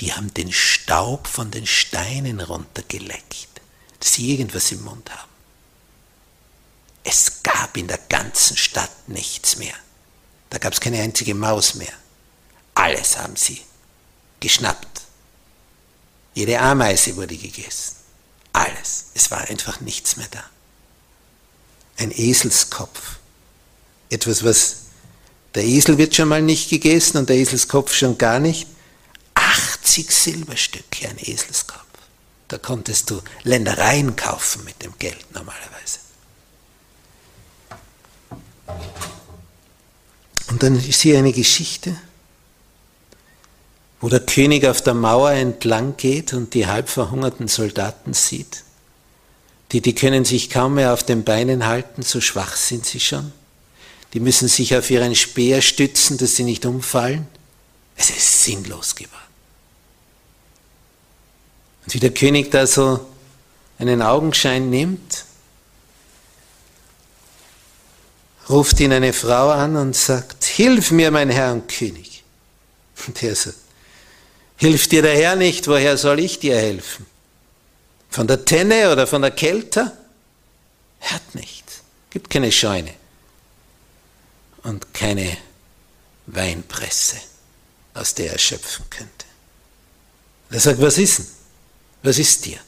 [0.00, 3.60] Die haben den Staub von den Steinen runtergeleckt,
[4.00, 5.30] dass sie irgendwas im Mund haben.
[7.04, 9.74] Es gab in der ganzen Stadt nichts mehr.
[10.50, 11.92] Da gab es keine einzige Maus mehr.
[12.74, 13.62] Alles haben sie
[14.40, 15.02] geschnappt.
[16.34, 17.96] Jede Ameise wurde gegessen.
[18.52, 19.06] Alles.
[19.14, 20.50] Es war einfach nichts mehr da.
[22.00, 23.18] Ein Eselskopf.
[24.08, 24.76] Etwas, was
[25.54, 28.66] der Esel wird schon mal nicht gegessen und der Eselskopf schon gar nicht.
[29.34, 31.84] 80 Silberstücke ein Eselskopf.
[32.48, 36.00] Da konntest du Ländereien kaufen mit dem Geld normalerweise.
[40.48, 41.96] Und dann ist hier eine Geschichte
[44.00, 48.64] wo der König auf der Mauer entlang geht und die halb verhungerten Soldaten sieht.
[49.72, 53.32] Die, die können sich kaum mehr auf den Beinen halten, so schwach sind sie schon.
[54.12, 57.28] Die müssen sich auf ihren Speer stützen, dass sie nicht umfallen.
[57.96, 59.16] Es ist sinnlos geworden.
[61.84, 63.06] Und wie der König da so
[63.78, 65.24] einen Augenschein nimmt,
[68.48, 72.24] ruft ihn eine Frau an und sagt, Hilf mir, mein Herr und König.
[73.06, 73.56] Und er sagt,
[74.56, 77.06] Hilft dir der Herr nicht, woher soll ich dir helfen?
[78.10, 79.92] Von der Tenne oder von der Kälte?
[81.00, 81.82] Hat nichts.
[82.10, 82.92] Gibt keine Scheune
[84.64, 85.36] und keine
[86.26, 87.16] Weinpresse,
[87.94, 89.26] aus der er schöpfen könnte.
[90.50, 91.26] Er sagt, was ist denn?
[92.02, 92.58] Was ist dir?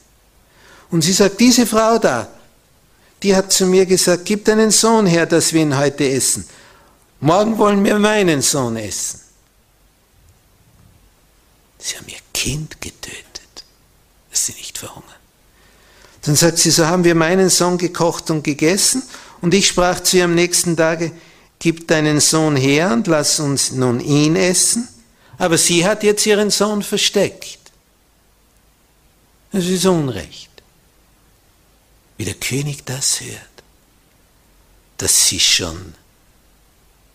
[0.89, 2.29] Und sie sagt, diese Frau da,
[3.21, 6.47] die hat zu mir gesagt, gib deinen Sohn her, dass wir ihn heute essen.
[7.19, 9.19] Morgen wollen wir meinen Sohn essen.
[11.79, 13.65] Sie haben ihr Kind getötet,
[14.29, 15.22] dass sie nicht verhungern.
[16.23, 19.03] Dann sagt sie, so haben wir meinen Sohn gekocht und gegessen.
[19.41, 21.11] Und ich sprach zu ihr am nächsten Tage,
[21.59, 24.87] gib deinen Sohn her und lass uns nun ihn essen.
[25.37, 27.59] Aber sie hat jetzt ihren Sohn versteckt.
[29.51, 30.49] Das ist Unrecht.
[32.17, 33.39] Wie der König das hört,
[34.97, 35.93] dass sie schon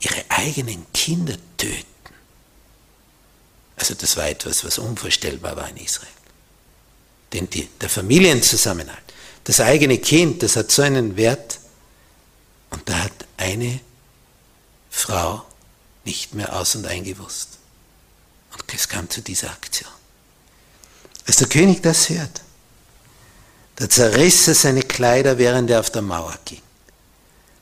[0.01, 1.85] ihre eigenen Kinder töten.
[3.77, 6.18] Also das war etwas, was unvorstellbar war in Israel.
[7.33, 9.03] Denn die, der Familienzusammenhalt,
[9.45, 11.59] das eigene Kind, das hat so einen Wert.
[12.71, 13.81] Und da hat eine
[14.91, 15.45] Frau
[16.05, 17.59] nicht mehr aus und eingewusst.
[18.53, 19.91] Und es kam zu dieser Aktion.
[21.27, 22.43] Als der König das hört,
[23.77, 26.63] da zerriss er seine Kleider, während er auf der Mauer ging.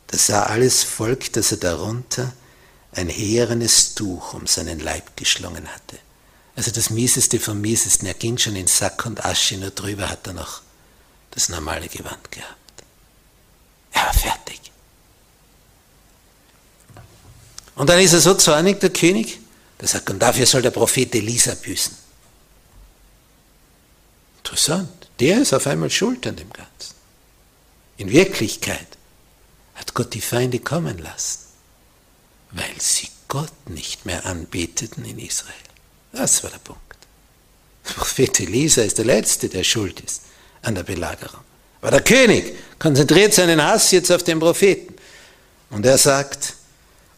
[0.06, 2.32] Da sah alles Volk, dass er darunter
[2.92, 5.98] ein herenes Tuch um seinen Leib geschlungen hatte.
[6.56, 8.06] Also das Mieseste vom Miesesten.
[8.06, 10.62] Er ging schon in Sack und Asche, nur drüber hat er noch
[11.30, 12.56] das normale Gewand gehabt.
[13.92, 14.60] Er war fertig.
[17.76, 19.38] Und dann ist er so zornig, der König,
[19.78, 21.94] der sagt, und dafür soll der Prophet Elisa büßen.
[24.38, 24.88] Interessant.
[25.20, 26.94] Der ist auf einmal schuld an dem Ganzen.
[27.98, 28.86] In Wirklichkeit
[29.74, 31.40] hat Gott die Feinde kommen lassen,
[32.52, 35.54] weil sie Gott nicht mehr anbeteten in Israel.
[36.16, 36.80] Das war der Punkt.
[37.84, 40.22] Prophet Elisa ist der Letzte, der schuld ist
[40.62, 41.40] an der Belagerung.
[41.80, 44.94] Aber der König konzentriert seinen Hass jetzt auf den Propheten.
[45.70, 46.54] Und er sagt,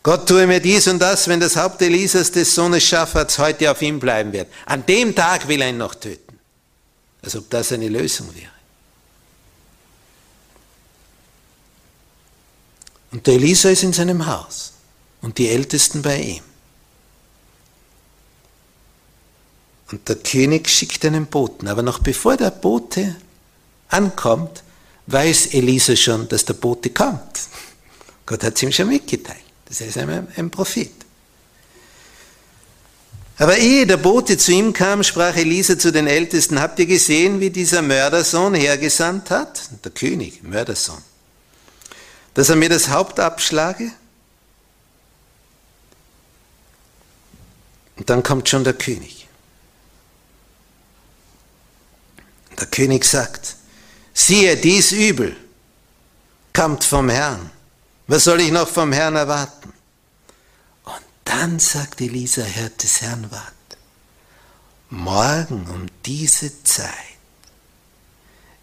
[0.03, 3.81] Gott tue mir dies und das, wenn das Haupt Elisas des Sohnes Schaffats heute auf
[3.83, 4.49] ihm bleiben wird.
[4.67, 6.39] An dem Tag will er ihn noch töten.
[7.23, 8.51] Als ob das eine Lösung wäre.
[13.11, 14.73] Und der Elisa ist in seinem Haus
[15.23, 16.48] und die Ältesten bei ihm.
[19.91, 21.69] Und der König schickt einen Boten.
[21.69, 23.17] Aber noch bevor der Bote
[23.89, 24.63] ankommt,
[25.07, 27.41] weiß Elisa schon, dass der Bote kommt.
[28.27, 29.39] Gott hat es ihm schon mitgeteilt.
[29.67, 30.93] Das ist ein, ein Prophet.
[33.39, 37.39] Aber ehe der Bote zu ihm kam, sprach Elisa zu den Ältesten, habt ihr gesehen,
[37.39, 39.71] wie dieser Mördersohn hergesandt hat?
[39.85, 41.03] Der König, Mördersohn.
[42.35, 43.93] Dass er mir das Haupt abschlage?
[47.97, 49.18] Und dann kommt schon der König.
[52.59, 53.57] Der König sagt,
[54.13, 55.37] siehe, dies Übel
[56.53, 57.51] kommt vom Herrn.
[58.07, 59.73] Was soll ich noch vom Herrn erwarten?
[61.25, 63.53] Dann sagt Elisa, Herr des Herrn wart,
[64.89, 66.95] morgen um diese Zeit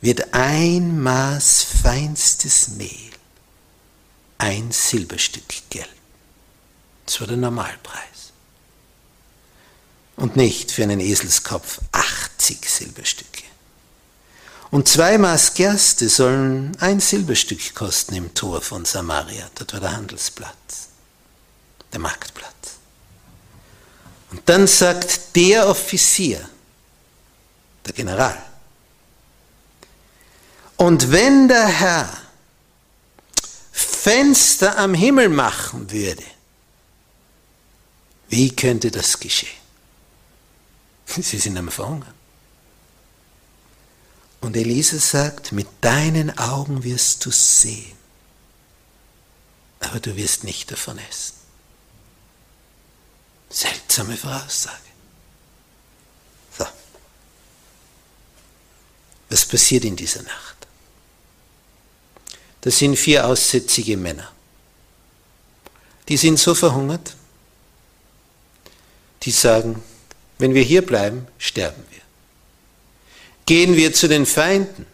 [0.01, 3.11] wird ein Maß feinstes Mehl
[4.37, 5.89] ein Silberstück Geld.
[7.05, 8.33] Das war der Normalpreis.
[10.15, 13.44] Und nicht für einen Eselskopf 80 Silberstücke.
[14.75, 19.49] Und zwei Maß Gerste sollen ein Silberstück kosten im Tor von Samaria.
[19.55, 20.89] Dort war der Handelsplatz,
[21.93, 22.51] der Marktplatz.
[24.31, 26.49] Und dann sagt der Offizier,
[27.85, 28.37] der General,
[30.75, 32.09] und wenn der Herr
[33.71, 36.25] Fenster am Himmel machen würde,
[38.27, 39.57] wie könnte das geschehen?
[41.07, 42.14] Sie sind am Verhungern.
[44.45, 47.97] Und Elisa sagt, mit deinen Augen wirst du sehen,
[49.79, 51.33] aber du wirst nicht davon essen.
[53.49, 54.77] Seltsame Voraussage.
[56.55, 56.67] So.
[59.31, 60.67] Was passiert in dieser Nacht?
[62.61, 64.31] Das sind vier aussätzige Männer.
[66.07, 67.15] Die sind so verhungert,
[69.23, 69.83] die sagen,
[70.37, 71.94] wenn wir hier bleiben, sterben wir.
[73.45, 74.85] Gehen wir zu den Feinden,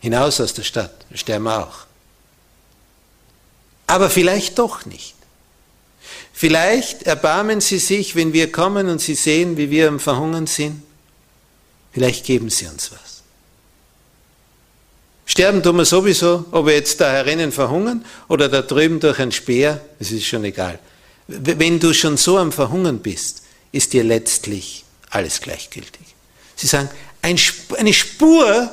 [0.00, 1.86] hinaus aus der Stadt, sterben wir auch.
[3.86, 5.14] Aber vielleicht doch nicht.
[6.32, 10.82] Vielleicht erbarmen Sie sich, wenn wir kommen und Sie sehen, wie wir am Verhungern sind.
[11.92, 13.22] Vielleicht geben Sie uns was.
[15.24, 19.32] Sterben tun wir sowieso, ob wir jetzt da herinnen verhungern oder da drüben durch ein
[19.32, 20.78] Speer, das ist schon egal.
[21.26, 26.02] Wenn du schon so am Verhungern bist, ist dir letztlich alles gleichgültig.
[26.54, 26.88] Sie sagen,
[27.26, 28.70] eine Spur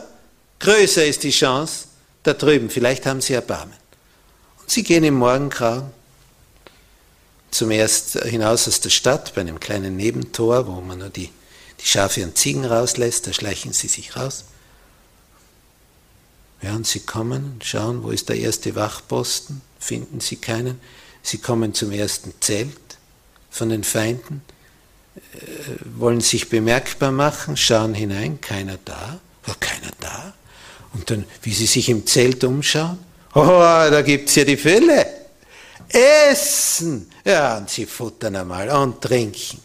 [0.60, 1.86] größer ist die Chance
[2.24, 3.76] da drüben, vielleicht haben sie Erbarmen.
[4.62, 5.92] Und sie gehen im Morgengrauen
[7.52, 11.30] zum ersten hinaus aus der Stadt bei einem kleinen Nebentor, wo man nur die,
[11.80, 14.46] die Schafe und Ziegen rauslässt, da schleichen sie sich raus.
[16.62, 20.80] Ja, und sie kommen und schauen, wo ist der erste Wachposten, finden sie keinen.
[21.22, 22.78] Sie kommen zum ersten Zelt
[23.50, 24.53] von den Feinden, äh,
[25.98, 30.34] wollen sich bemerkbar machen, schauen hinein, keiner da, war keiner da.
[30.94, 33.00] Und dann, wie sie sich im Zelt umschauen,
[33.34, 35.06] oh, da gibt es ja die Fälle.
[35.90, 37.10] Essen!
[37.26, 39.60] Ja, und sie futtern einmal und trinken.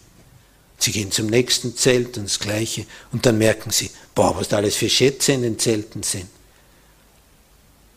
[0.78, 2.86] Sie gehen zum nächsten Zelt und das Gleiche.
[3.12, 6.28] Und dann merken sie, boah, was da alles für Schätze in den Zelten sind.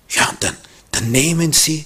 [0.10, 0.58] Ja, und dann,
[0.92, 1.86] dann nehmen sie,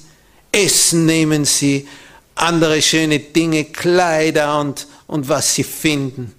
[0.51, 1.87] Essen nehmen sie,
[2.35, 6.33] andere schöne Dinge, Kleider und, und was sie finden.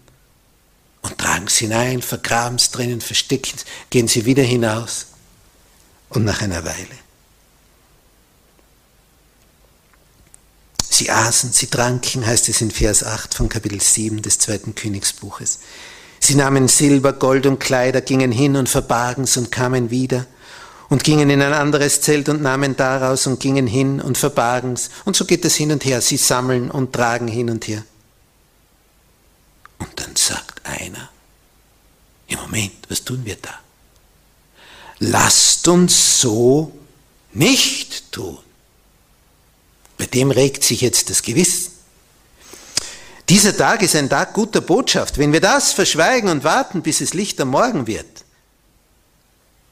[1.02, 3.59] Und tragen sie hinein, vergraben es drinnen, verstecken
[3.90, 5.07] gehen sie wieder hinaus.
[6.09, 7.07] Und nach einer Weile
[10.96, 15.59] Sie aßen, sie tranken, heißt es in Vers 8 von Kapitel 7 des zweiten Königsbuches.
[16.20, 20.24] Sie nahmen Silber, Gold und Kleider, gingen hin und verbargen's und kamen wieder
[20.88, 24.88] und gingen in ein anderes Zelt und nahmen daraus und gingen hin und verbargen's.
[25.05, 26.00] Und so geht es hin und her.
[26.00, 27.85] Sie sammeln und tragen hin und her.
[29.79, 31.11] Und dann sagt einer,
[32.29, 33.61] im Moment, was tun wir da?
[34.98, 36.77] Lasst uns so
[37.33, 38.38] nicht tun.
[39.98, 41.73] Bei dem regt sich jetzt das Gewissen.
[43.29, 45.19] Dieser Tag ist ein Tag guter Botschaft.
[45.19, 48.25] Wenn wir das verschweigen und warten, bis es Licht am Morgen wird,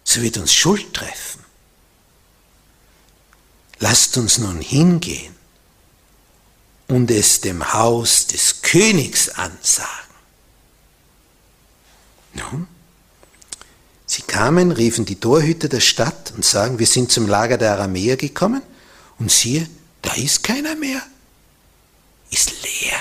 [0.03, 1.45] so wird uns Schuld treffen.
[3.79, 5.35] Lasst uns nun hingehen
[6.89, 10.04] und es dem Haus des Königs ansagen.
[12.35, 12.67] Nun,
[14.07, 18.17] sie kamen, riefen die Torhüter der Stadt und sagen, wir sind zum Lager der Aramäer
[18.17, 18.63] gekommen.
[19.19, 19.69] Und siehe,
[20.03, 21.01] da ist keiner mehr.
[22.31, 22.99] Ist leer.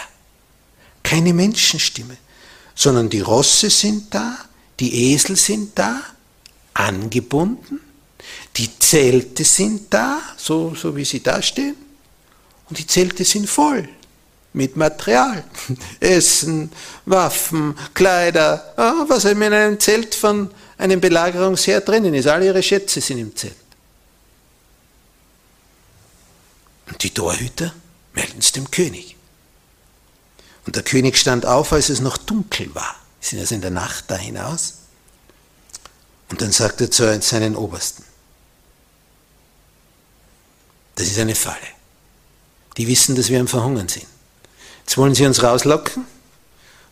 [1.02, 2.18] Keine Menschenstimme,
[2.76, 4.38] sondern die Rosse sind da,
[4.80, 6.02] die Esel sind da,
[6.74, 7.80] angebunden,
[8.56, 11.76] die Zelte sind da, so, so wie sie da stehen,
[12.70, 13.90] und die Zelte sind voll
[14.54, 15.44] mit Material.
[16.00, 16.72] Essen,
[17.06, 18.74] Waffen, Kleider,
[19.08, 22.28] was in einem Zelt von einem Belagerungsheer drinnen ist.
[22.28, 23.56] Alle ihre Schätze sind im Zelt.
[27.02, 27.74] die Torhüter
[28.14, 29.16] melden es dem König.
[30.66, 32.96] Und der König stand auf, als es noch dunkel war.
[33.20, 34.76] Sie sind also in der Nacht da hinaus.
[36.30, 38.04] Und dann sagt er zu seinen Obersten,
[40.96, 41.58] das ist eine Falle.
[42.78, 44.08] Die wissen, dass wir am Verhungern sind.
[44.86, 46.06] Jetzt wollen sie uns rauslocken.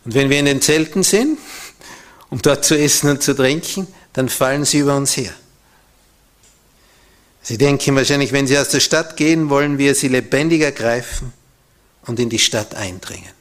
[0.05, 1.37] Und wenn wir in den Zelten sind,
[2.29, 5.33] um dort zu essen und zu trinken, dann fallen sie über uns her.
[7.43, 11.33] Sie denken wahrscheinlich, wenn sie aus der Stadt gehen, wollen wir sie lebendig ergreifen
[12.05, 13.40] und in die Stadt eindringen.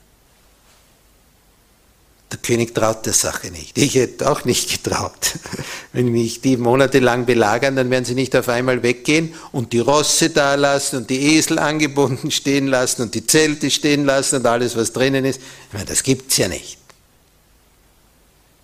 [2.30, 3.76] Der König traut der Sache nicht.
[3.76, 5.32] Ich hätte auch nicht getraut.
[5.92, 10.30] Wenn mich die monatelang belagern, dann werden sie nicht auf einmal weggehen und die Rosse
[10.30, 14.76] da lassen und die Esel angebunden stehen lassen und die Zelte stehen lassen und alles,
[14.76, 15.40] was drinnen ist.
[15.40, 16.78] Ich meine, das gibt's ja nicht.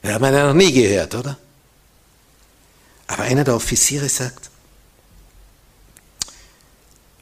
[0.02, 1.36] Wir haben ja noch nie gehört, oder?
[3.08, 4.50] Aber einer der Offiziere sagt,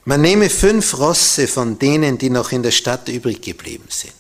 [0.04, 4.12] man nehme fünf Rosse von denen, die noch in der Stadt übrig geblieben sind.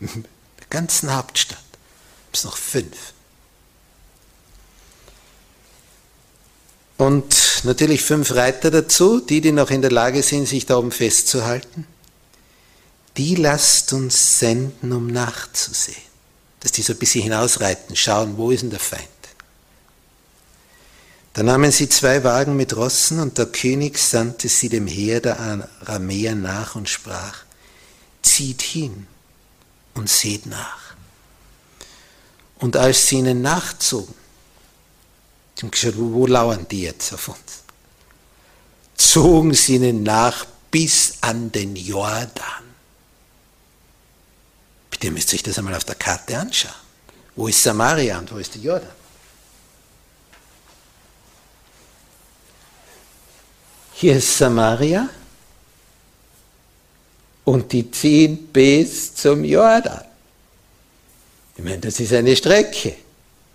[0.58, 1.61] Der ganzen Hauptstadt.
[2.32, 3.12] Bis noch fünf.
[6.96, 10.92] Und natürlich fünf Reiter dazu, die, die noch in der Lage sind, sich da oben
[10.92, 11.86] festzuhalten.
[13.16, 16.00] Die lasst uns senden, um nachzusehen.
[16.60, 19.08] Dass die so ein bisschen hinausreiten, schauen, wo ist denn der Feind.
[21.34, 25.40] Da nahmen sie zwei Wagen mit Rossen und der König sandte sie dem Heer der
[25.40, 27.44] Aramäer nach und sprach,
[28.22, 29.06] zieht hin
[29.94, 30.81] und seht nach.
[32.62, 34.14] Und als sie ihnen nachzogen,
[35.56, 37.64] sie haben geschaut, wo lauern die jetzt auf uns?
[38.94, 42.62] Zogen sie ihnen nach bis an den Jordan.
[44.92, 46.72] Bitte müsst ihr euch das einmal auf der Karte anschauen.
[47.34, 48.90] Wo ist Samaria und wo ist der Jordan?
[53.94, 55.08] Hier ist Samaria
[57.42, 60.11] und die ziehen bis zum Jordan.
[61.62, 62.96] Ich meine, das ist eine Strecke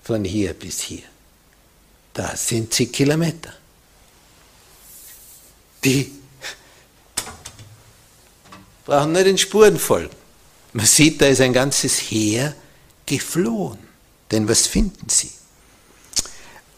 [0.01, 1.03] von hier bis hier.
[2.13, 3.51] Das sind zig Kilometer.
[5.83, 6.13] Die
[8.85, 10.15] brauchen nur den Spuren folgen.
[10.71, 12.55] Man sieht, da ist ein ganzes Heer
[13.05, 13.79] geflohen.
[14.31, 15.31] Denn was finden sie?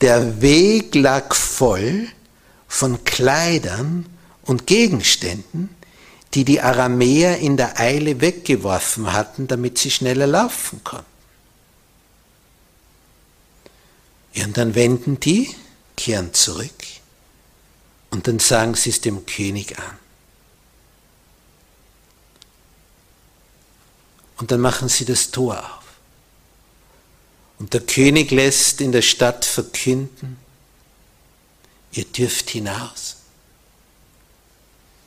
[0.02, 2.08] Der Weg lag voll
[2.68, 4.08] von Kleidern
[4.46, 5.70] und Gegenständen,
[6.34, 11.09] die die Aramäer in der Eile weggeworfen hatten, damit sie schneller laufen konnten.
[14.34, 15.54] Ja, und dann wenden die,
[15.96, 16.86] kehren zurück
[18.10, 19.98] und dann sagen sie es dem König an.
[24.38, 25.84] Und dann machen sie das Tor auf.
[27.60, 30.38] Und der König lässt in der Stadt verkünden,
[31.92, 33.18] ihr dürft hinaus.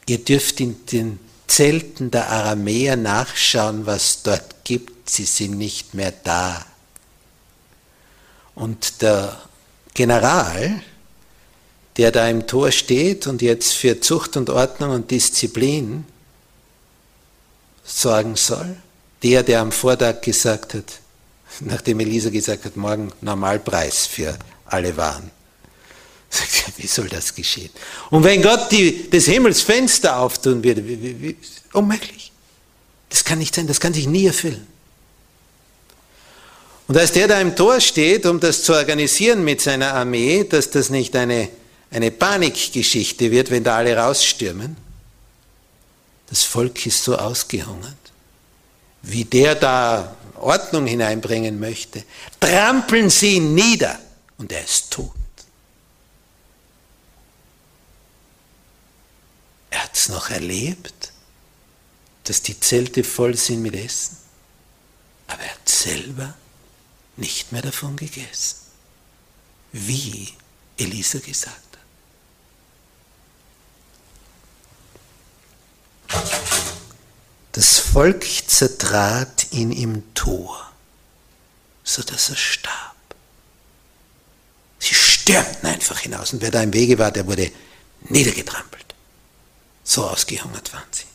[0.06, 5.08] Ihr dürft in den Zelten der Aramäer nachschauen, was dort gibt.
[5.08, 6.66] Sie sind nicht mehr da.
[8.54, 9.40] Und der
[9.94, 10.82] General,
[11.96, 16.04] der da im Tor steht und jetzt für Zucht und Ordnung und Disziplin
[17.84, 18.76] sorgen soll,
[19.22, 20.84] der, der am Vortag gesagt hat,
[21.60, 25.30] nachdem Elisa gesagt hat, morgen Normalpreis für alle Waren,
[26.76, 27.70] wie soll das geschehen?
[28.10, 31.36] Und wenn Gott die, des Himmels Fenster auftun würde, wie, wie, wie,
[31.72, 32.32] unmöglich.
[33.10, 34.66] Das kann nicht sein, das kann sich nie erfüllen.
[36.88, 40.70] Und als der da im Tor steht, um das zu organisieren mit seiner Armee, dass
[40.70, 41.48] das nicht eine,
[41.90, 44.76] eine Panikgeschichte wird, wenn da alle rausstürmen,
[46.28, 47.96] das Volk ist so ausgehungert,
[49.02, 52.02] wie der da Ordnung hineinbringen möchte,
[52.40, 53.98] trampeln sie ihn nieder
[54.38, 55.12] und er ist tot.
[59.70, 61.12] Er hat es noch erlebt,
[62.24, 64.16] dass die Zelte voll sind mit Essen,
[65.28, 66.34] aber er hat selber
[67.16, 68.56] nicht mehr davon gegessen,
[69.72, 70.32] wie
[70.76, 71.82] Elisa gesagt hat.
[77.52, 80.72] Das Volk zertrat ihn im Tor,
[81.84, 82.96] so dass er starb.
[84.78, 87.52] Sie stürmten einfach hinaus und wer da im Wege war, der wurde
[88.00, 88.94] niedergetrampelt.
[89.84, 91.11] So ausgehungert waren sie.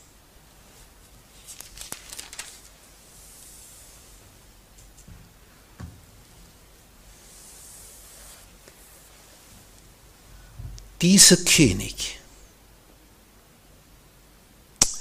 [11.02, 12.20] Dieser König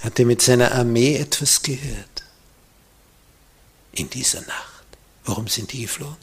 [0.01, 2.22] hatte mit seiner Armee etwas gehört
[3.92, 4.84] in dieser Nacht.
[5.24, 6.16] Warum sind die geflohen?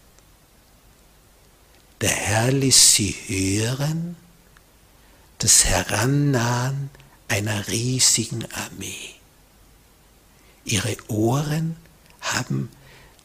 [2.02, 4.16] Der Herr ließ sie hören,
[5.40, 6.90] das Herannahen
[7.28, 9.16] einer riesigen Armee.
[10.66, 11.78] Ihre Ohren
[12.22, 12.70] haben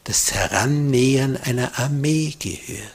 [0.05, 2.93] das Herannähern einer Armee gehört.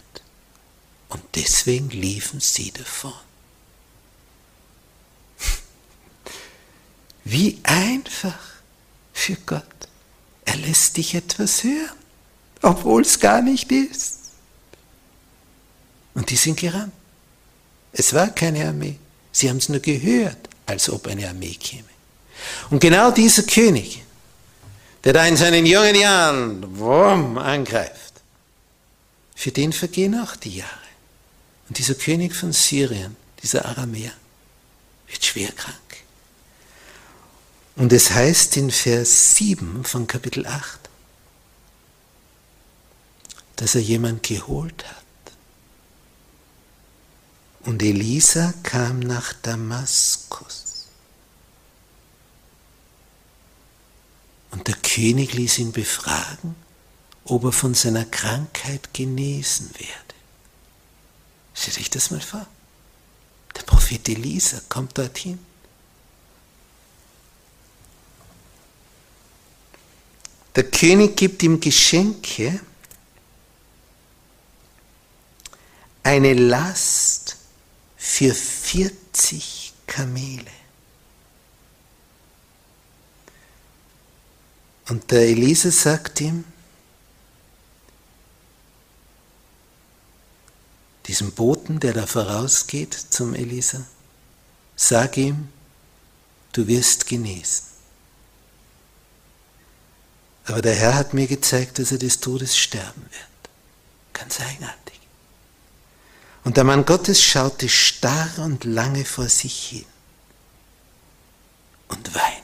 [1.09, 3.13] Und deswegen liefen sie davon.
[7.23, 8.39] Wie einfach
[9.13, 9.63] für Gott.
[10.45, 11.97] Er lässt dich etwas hören,
[12.61, 14.19] obwohl es gar nicht ist.
[16.13, 16.93] Und die sind gerannt.
[17.91, 18.97] Es war keine Armee.
[19.31, 21.83] Sie haben es nur gehört, als ob eine Armee käme.
[22.69, 24.03] Und genau dieser König,
[25.03, 28.13] der da in seinen jungen Jahren wumm, angreift,
[29.35, 30.71] für den vergehen auch die Jahre.
[31.69, 34.11] Und dieser König von Syrien, dieser Aramäer,
[35.07, 35.82] wird schwer krank.
[37.75, 40.79] Und es heißt in Vers 7 von Kapitel 8,
[43.55, 45.03] dass er jemand geholt hat.
[47.61, 50.87] Und Elisa kam nach Damaskus.
[54.51, 56.55] Und der König ließ ihn befragen,
[57.25, 60.13] ob er von seiner Krankheit genesen werde.
[61.55, 62.45] Stellt euch das mal vor.
[63.55, 65.39] Der Prophet Elisa kommt dorthin.
[70.55, 72.59] Der König gibt ihm Geschenke,
[76.03, 77.37] eine Last
[77.97, 80.51] für 40 Kamele.
[84.89, 86.43] Und der Elise sagt ihm,
[91.07, 93.85] diesem Boten, der da vorausgeht zum Elisa,
[94.75, 95.49] sag ihm,
[96.51, 97.72] du wirst genesen.
[100.45, 103.51] Aber der Herr hat mir gezeigt, dass er des Todes sterben wird.
[104.13, 104.99] Ganz eigenartig.
[106.43, 109.85] Und der Mann Gottes schaute starr und lange vor sich hin
[111.87, 112.43] und weinte.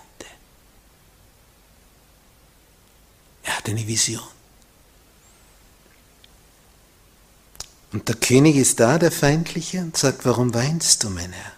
[3.43, 4.24] Er hatte eine Vision.
[7.91, 11.52] Und der König ist da, der Feindliche, und sagt, warum weinst du, mein Herr?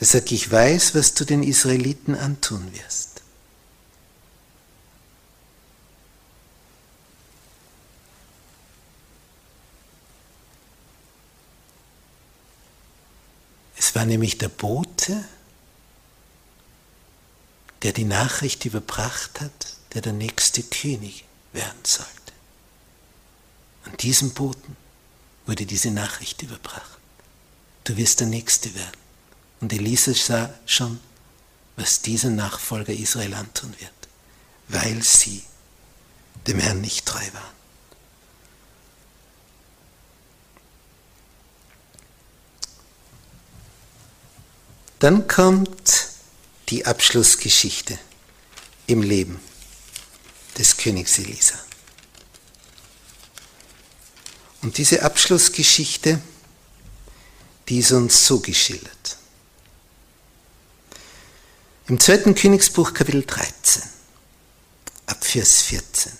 [0.00, 3.13] Er sagt, ich weiß, was du den Israeliten antun wirst.
[13.86, 15.22] Es war nämlich der Bote,
[17.82, 22.10] der die Nachricht überbracht hat, der der nächste König werden sollte.
[23.84, 24.74] Und diesem Boten
[25.44, 26.98] wurde diese Nachricht überbracht.
[27.84, 28.96] Du wirst der Nächste werden.
[29.60, 30.98] Und Elisa sah schon,
[31.76, 34.08] was dieser Nachfolger Israel antun wird,
[34.68, 35.42] weil sie
[36.46, 37.63] dem Herrn nicht treu waren.
[45.04, 46.08] Dann kommt
[46.70, 47.98] die Abschlussgeschichte
[48.86, 49.38] im Leben
[50.56, 51.56] des Königs Elisa.
[54.62, 56.22] Und diese Abschlussgeschichte,
[57.68, 59.18] die ist uns so geschildert.
[61.88, 63.82] Im zweiten Königsbuch Kapitel 13,
[65.04, 66.12] ab Vers 14.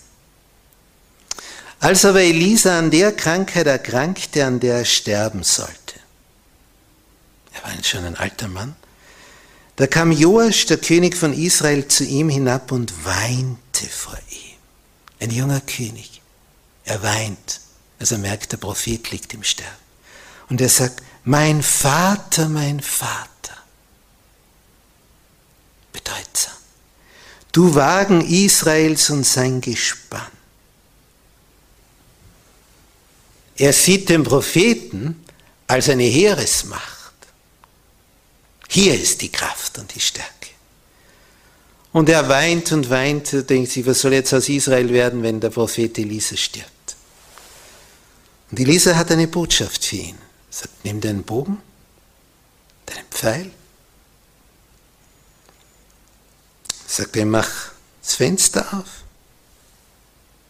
[1.79, 5.94] Als aber Elisa an der Krankheit erkrankte, an der er sterben sollte,
[7.55, 8.75] er war schon ein alter Mann,
[9.75, 14.57] da kam Joasch, der König von Israel, zu ihm hinab und weinte vor ihm.
[15.19, 16.21] Ein junger König.
[16.85, 17.59] Er weint
[17.99, 19.71] als er merkt, der Prophet liegt im Sterben.
[20.49, 23.29] Und er sagt, mein Vater, mein Vater.
[25.91, 26.53] Bedeutsam.
[27.51, 30.21] Du Wagen Israels und sein Gespann.
[33.57, 35.23] Er sieht den Propheten
[35.65, 36.94] als eine Heeresmacht.
[38.75, 40.49] Hier ist die Kraft und die Stärke.
[41.93, 45.49] Und er weint und weint, denkt sich, was soll jetzt aus Israel werden, wenn der
[45.49, 46.97] Prophet Elisa stirbt?
[48.51, 50.17] Und Elisa hat eine Botschaft für ihn.
[50.17, 51.61] Er sagt, nimm deinen Bogen,
[52.85, 53.49] deinen Pfeil.
[56.85, 57.49] Sagt er, mach
[58.03, 59.05] das Fenster auf,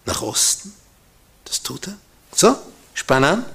[0.05, 0.73] nach Osten.
[1.43, 1.97] Das tut er.
[2.33, 2.57] So,
[2.95, 3.45] spann an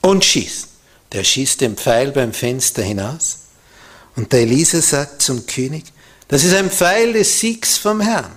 [0.00, 0.66] und schieß.
[1.12, 3.39] Der schießt den Pfeil beim Fenster hinaus.
[4.20, 5.86] Und der Elisa sagt zum König,
[6.28, 8.30] das ist ein Pfeil des Siegs vom Herrn.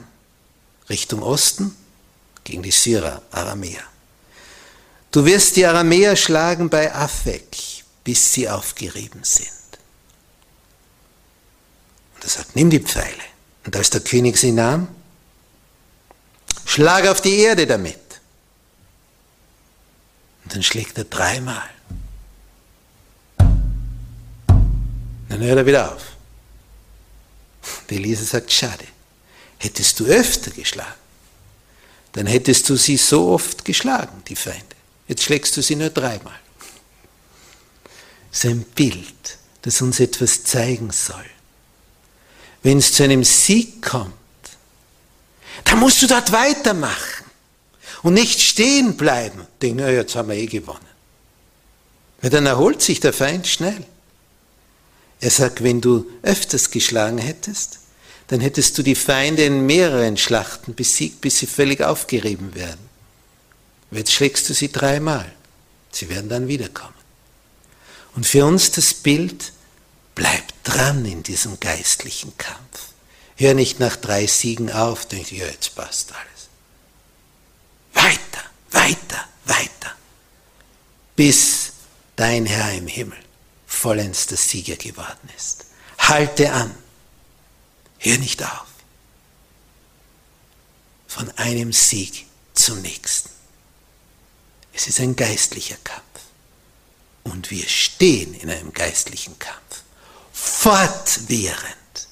[0.90, 1.76] Richtung Osten
[2.46, 3.84] gegen die Syrer, Aramäer.
[5.12, 9.50] Du wirst die Aramäer schlagen bei Afek, bis sie aufgerieben sind.
[12.16, 13.12] Und er sagt, nimm die Pfeile.
[13.66, 14.88] Und als der König sie nahm,
[16.64, 18.00] schlag auf die Erde damit.
[20.46, 21.70] Und dann schlägt er dreimal.
[25.34, 26.04] Dann hört er wieder auf.
[27.90, 28.86] Die Elisa sagt, schade,
[29.58, 30.94] hättest du öfter geschlagen,
[32.12, 34.76] dann hättest du sie so oft geschlagen, die Feinde.
[35.08, 36.40] Jetzt schlägst du sie nur dreimal.
[38.30, 41.26] Das ist ein Bild, das uns etwas zeigen soll.
[42.62, 44.14] Wenn es zu einem Sieg kommt,
[45.64, 47.26] dann musst du dort weitermachen
[48.04, 49.48] und nicht stehen bleiben.
[49.64, 50.86] Denken, na, jetzt haben wir eh gewonnen.
[52.22, 53.84] Weil dann erholt sich der Feind schnell.
[55.24, 57.80] Er sagt, wenn du öfters geschlagen hättest,
[58.28, 62.90] dann hättest du die Feinde in mehreren Schlachten besiegt, bis sie völlig aufgerieben werden.
[63.90, 65.32] Jetzt schlägst du sie dreimal.
[65.94, 66.94] Sie werden dann wiederkommen.
[68.16, 69.54] Und für uns das Bild,
[70.14, 72.90] bleib dran in diesem geistlichen Kampf.
[73.38, 76.50] Hör nicht nach drei Siegen auf, denk, ja, jetzt passt alles.
[77.94, 79.96] Weiter, weiter, weiter.
[81.16, 81.72] Bis
[82.18, 83.23] dein Herr im Himmel
[83.84, 85.66] vollends der Sieger geworden ist.
[85.98, 86.74] Halte an.
[88.00, 88.68] Hör nicht auf.
[91.06, 93.30] Von einem Sieg zum nächsten.
[94.72, 96.02] Es ist ein geistlicher Kampf.
[97.24, 99.84] Und wir stehen in einem geistlichen Kampf.
[100.32, 102.08] Fortwährend.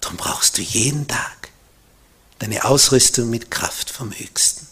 [0.00, 1.48] Darum brauchst du jeden Tag
[2.40, 4.66] deine Ausrüstung mit Kraft vom Höchsten.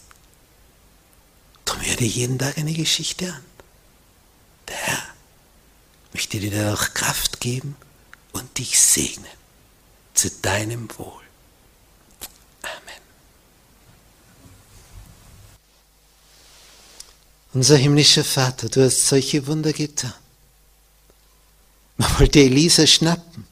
[1.64, 3.44] Darum hör dir jeden Tag eine Geschichte an.
[4.68, 5.07] Der Herr
[6.12, 7.76] möchte dir dadurch Kraft geben
[8.32, 9.26] und dich segnen
[10.14, 11.22] zu deinem Wohl.
[12.62, 13.02] Amen.
[17.54, 20.14] Unser himmlischer Vater, du hast solche Wunder getan.
[21.96, 23.46] Man wollte Elisa schnappen.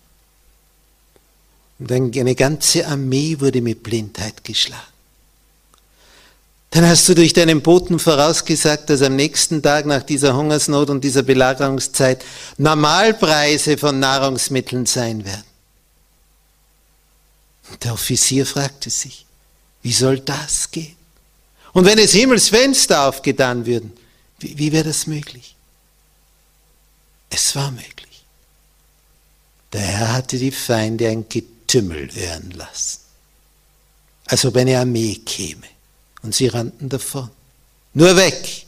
[1.79, 4.96] Und eine ganze Armee wurde mit Blindheit geschlagen.
[6.71, 11.03] Dann hast du durch deinen Boten vorausgesagt, dass am nächsten Tag nach dieser Hungersnot und
[11.03, 12.25] dieser Belagerungszeit
[12.59, 15.45] Normalpreise von Nahrungsmitteln sein werden.
[17.71, 19.27] Und der Offizier fragte sich,
[19.83, 20.97] wie soll das gehen?
[21.73, 23.93] Und wenn es Himmelsfenster aufgetan würden,
[24.39, 25.55] wie, wie wäre das möglich?
[27.31, 28.25] Es war möglich.
[29.73, 33.01] Der Herr hatte die Feinde ein Getümmel hören lassen,
[34.27, 35.67] als ob eine Armee käme.
[36.27, 37.31] Und sie rannten davon.
[37.95, 38.67] Nur weg.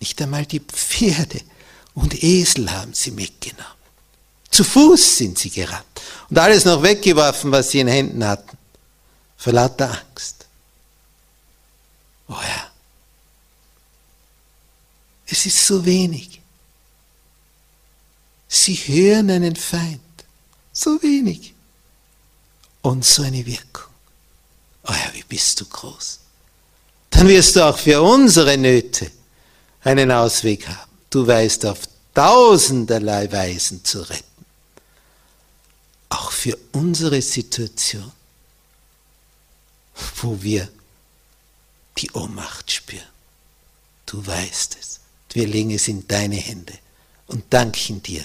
[0.00, 1.42] Nicht einmal die Pferde
[1.94, 3.76] und Esel haben sie mitgenommen.
[4.50, 5.84] Zu Fuß sind sie gerannt
[6.30, 8.56] und alles noch weggeworfen, was sie in Händen hatten,
[9.36, 10.46] vor lauter Angst.
[12.26, 12.70] Oh Herr,
[15.26, 16.40] es ist so wenig.
[18.48, 20.00] Sie hören einen Feind,
[20.72, 21.52] so wenig
[22.80, 23.92] und so eine Wirkung.
[24.84, 26.20] Oh Herr, wie bist du groß
[27.16, 29.10] dann wirst du auch für unsere Nöte
[29.82, 30.90] einen Ausweg haben.
[31.08, 31.80] Du weißt auf
[32.14, 34.44] tausenderlei Weisen zu retten.
[36.10, 38.12] Auch für unsere Situation,
[40.16, 40.68] wo wir
[41.96, 43.02] die Ohnmacht spüren.
[44.04, 45.00] Du weißt es.
[45.32, 46.74] Wir legen es in deine Hände
[47.28, 48.24] und danken dir,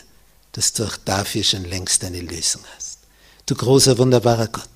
[0.52, 3.00] dass du auch dafür schon längst eine Lösung hast.
[3.46, 4.70] Du großer, wunderbarer Gott.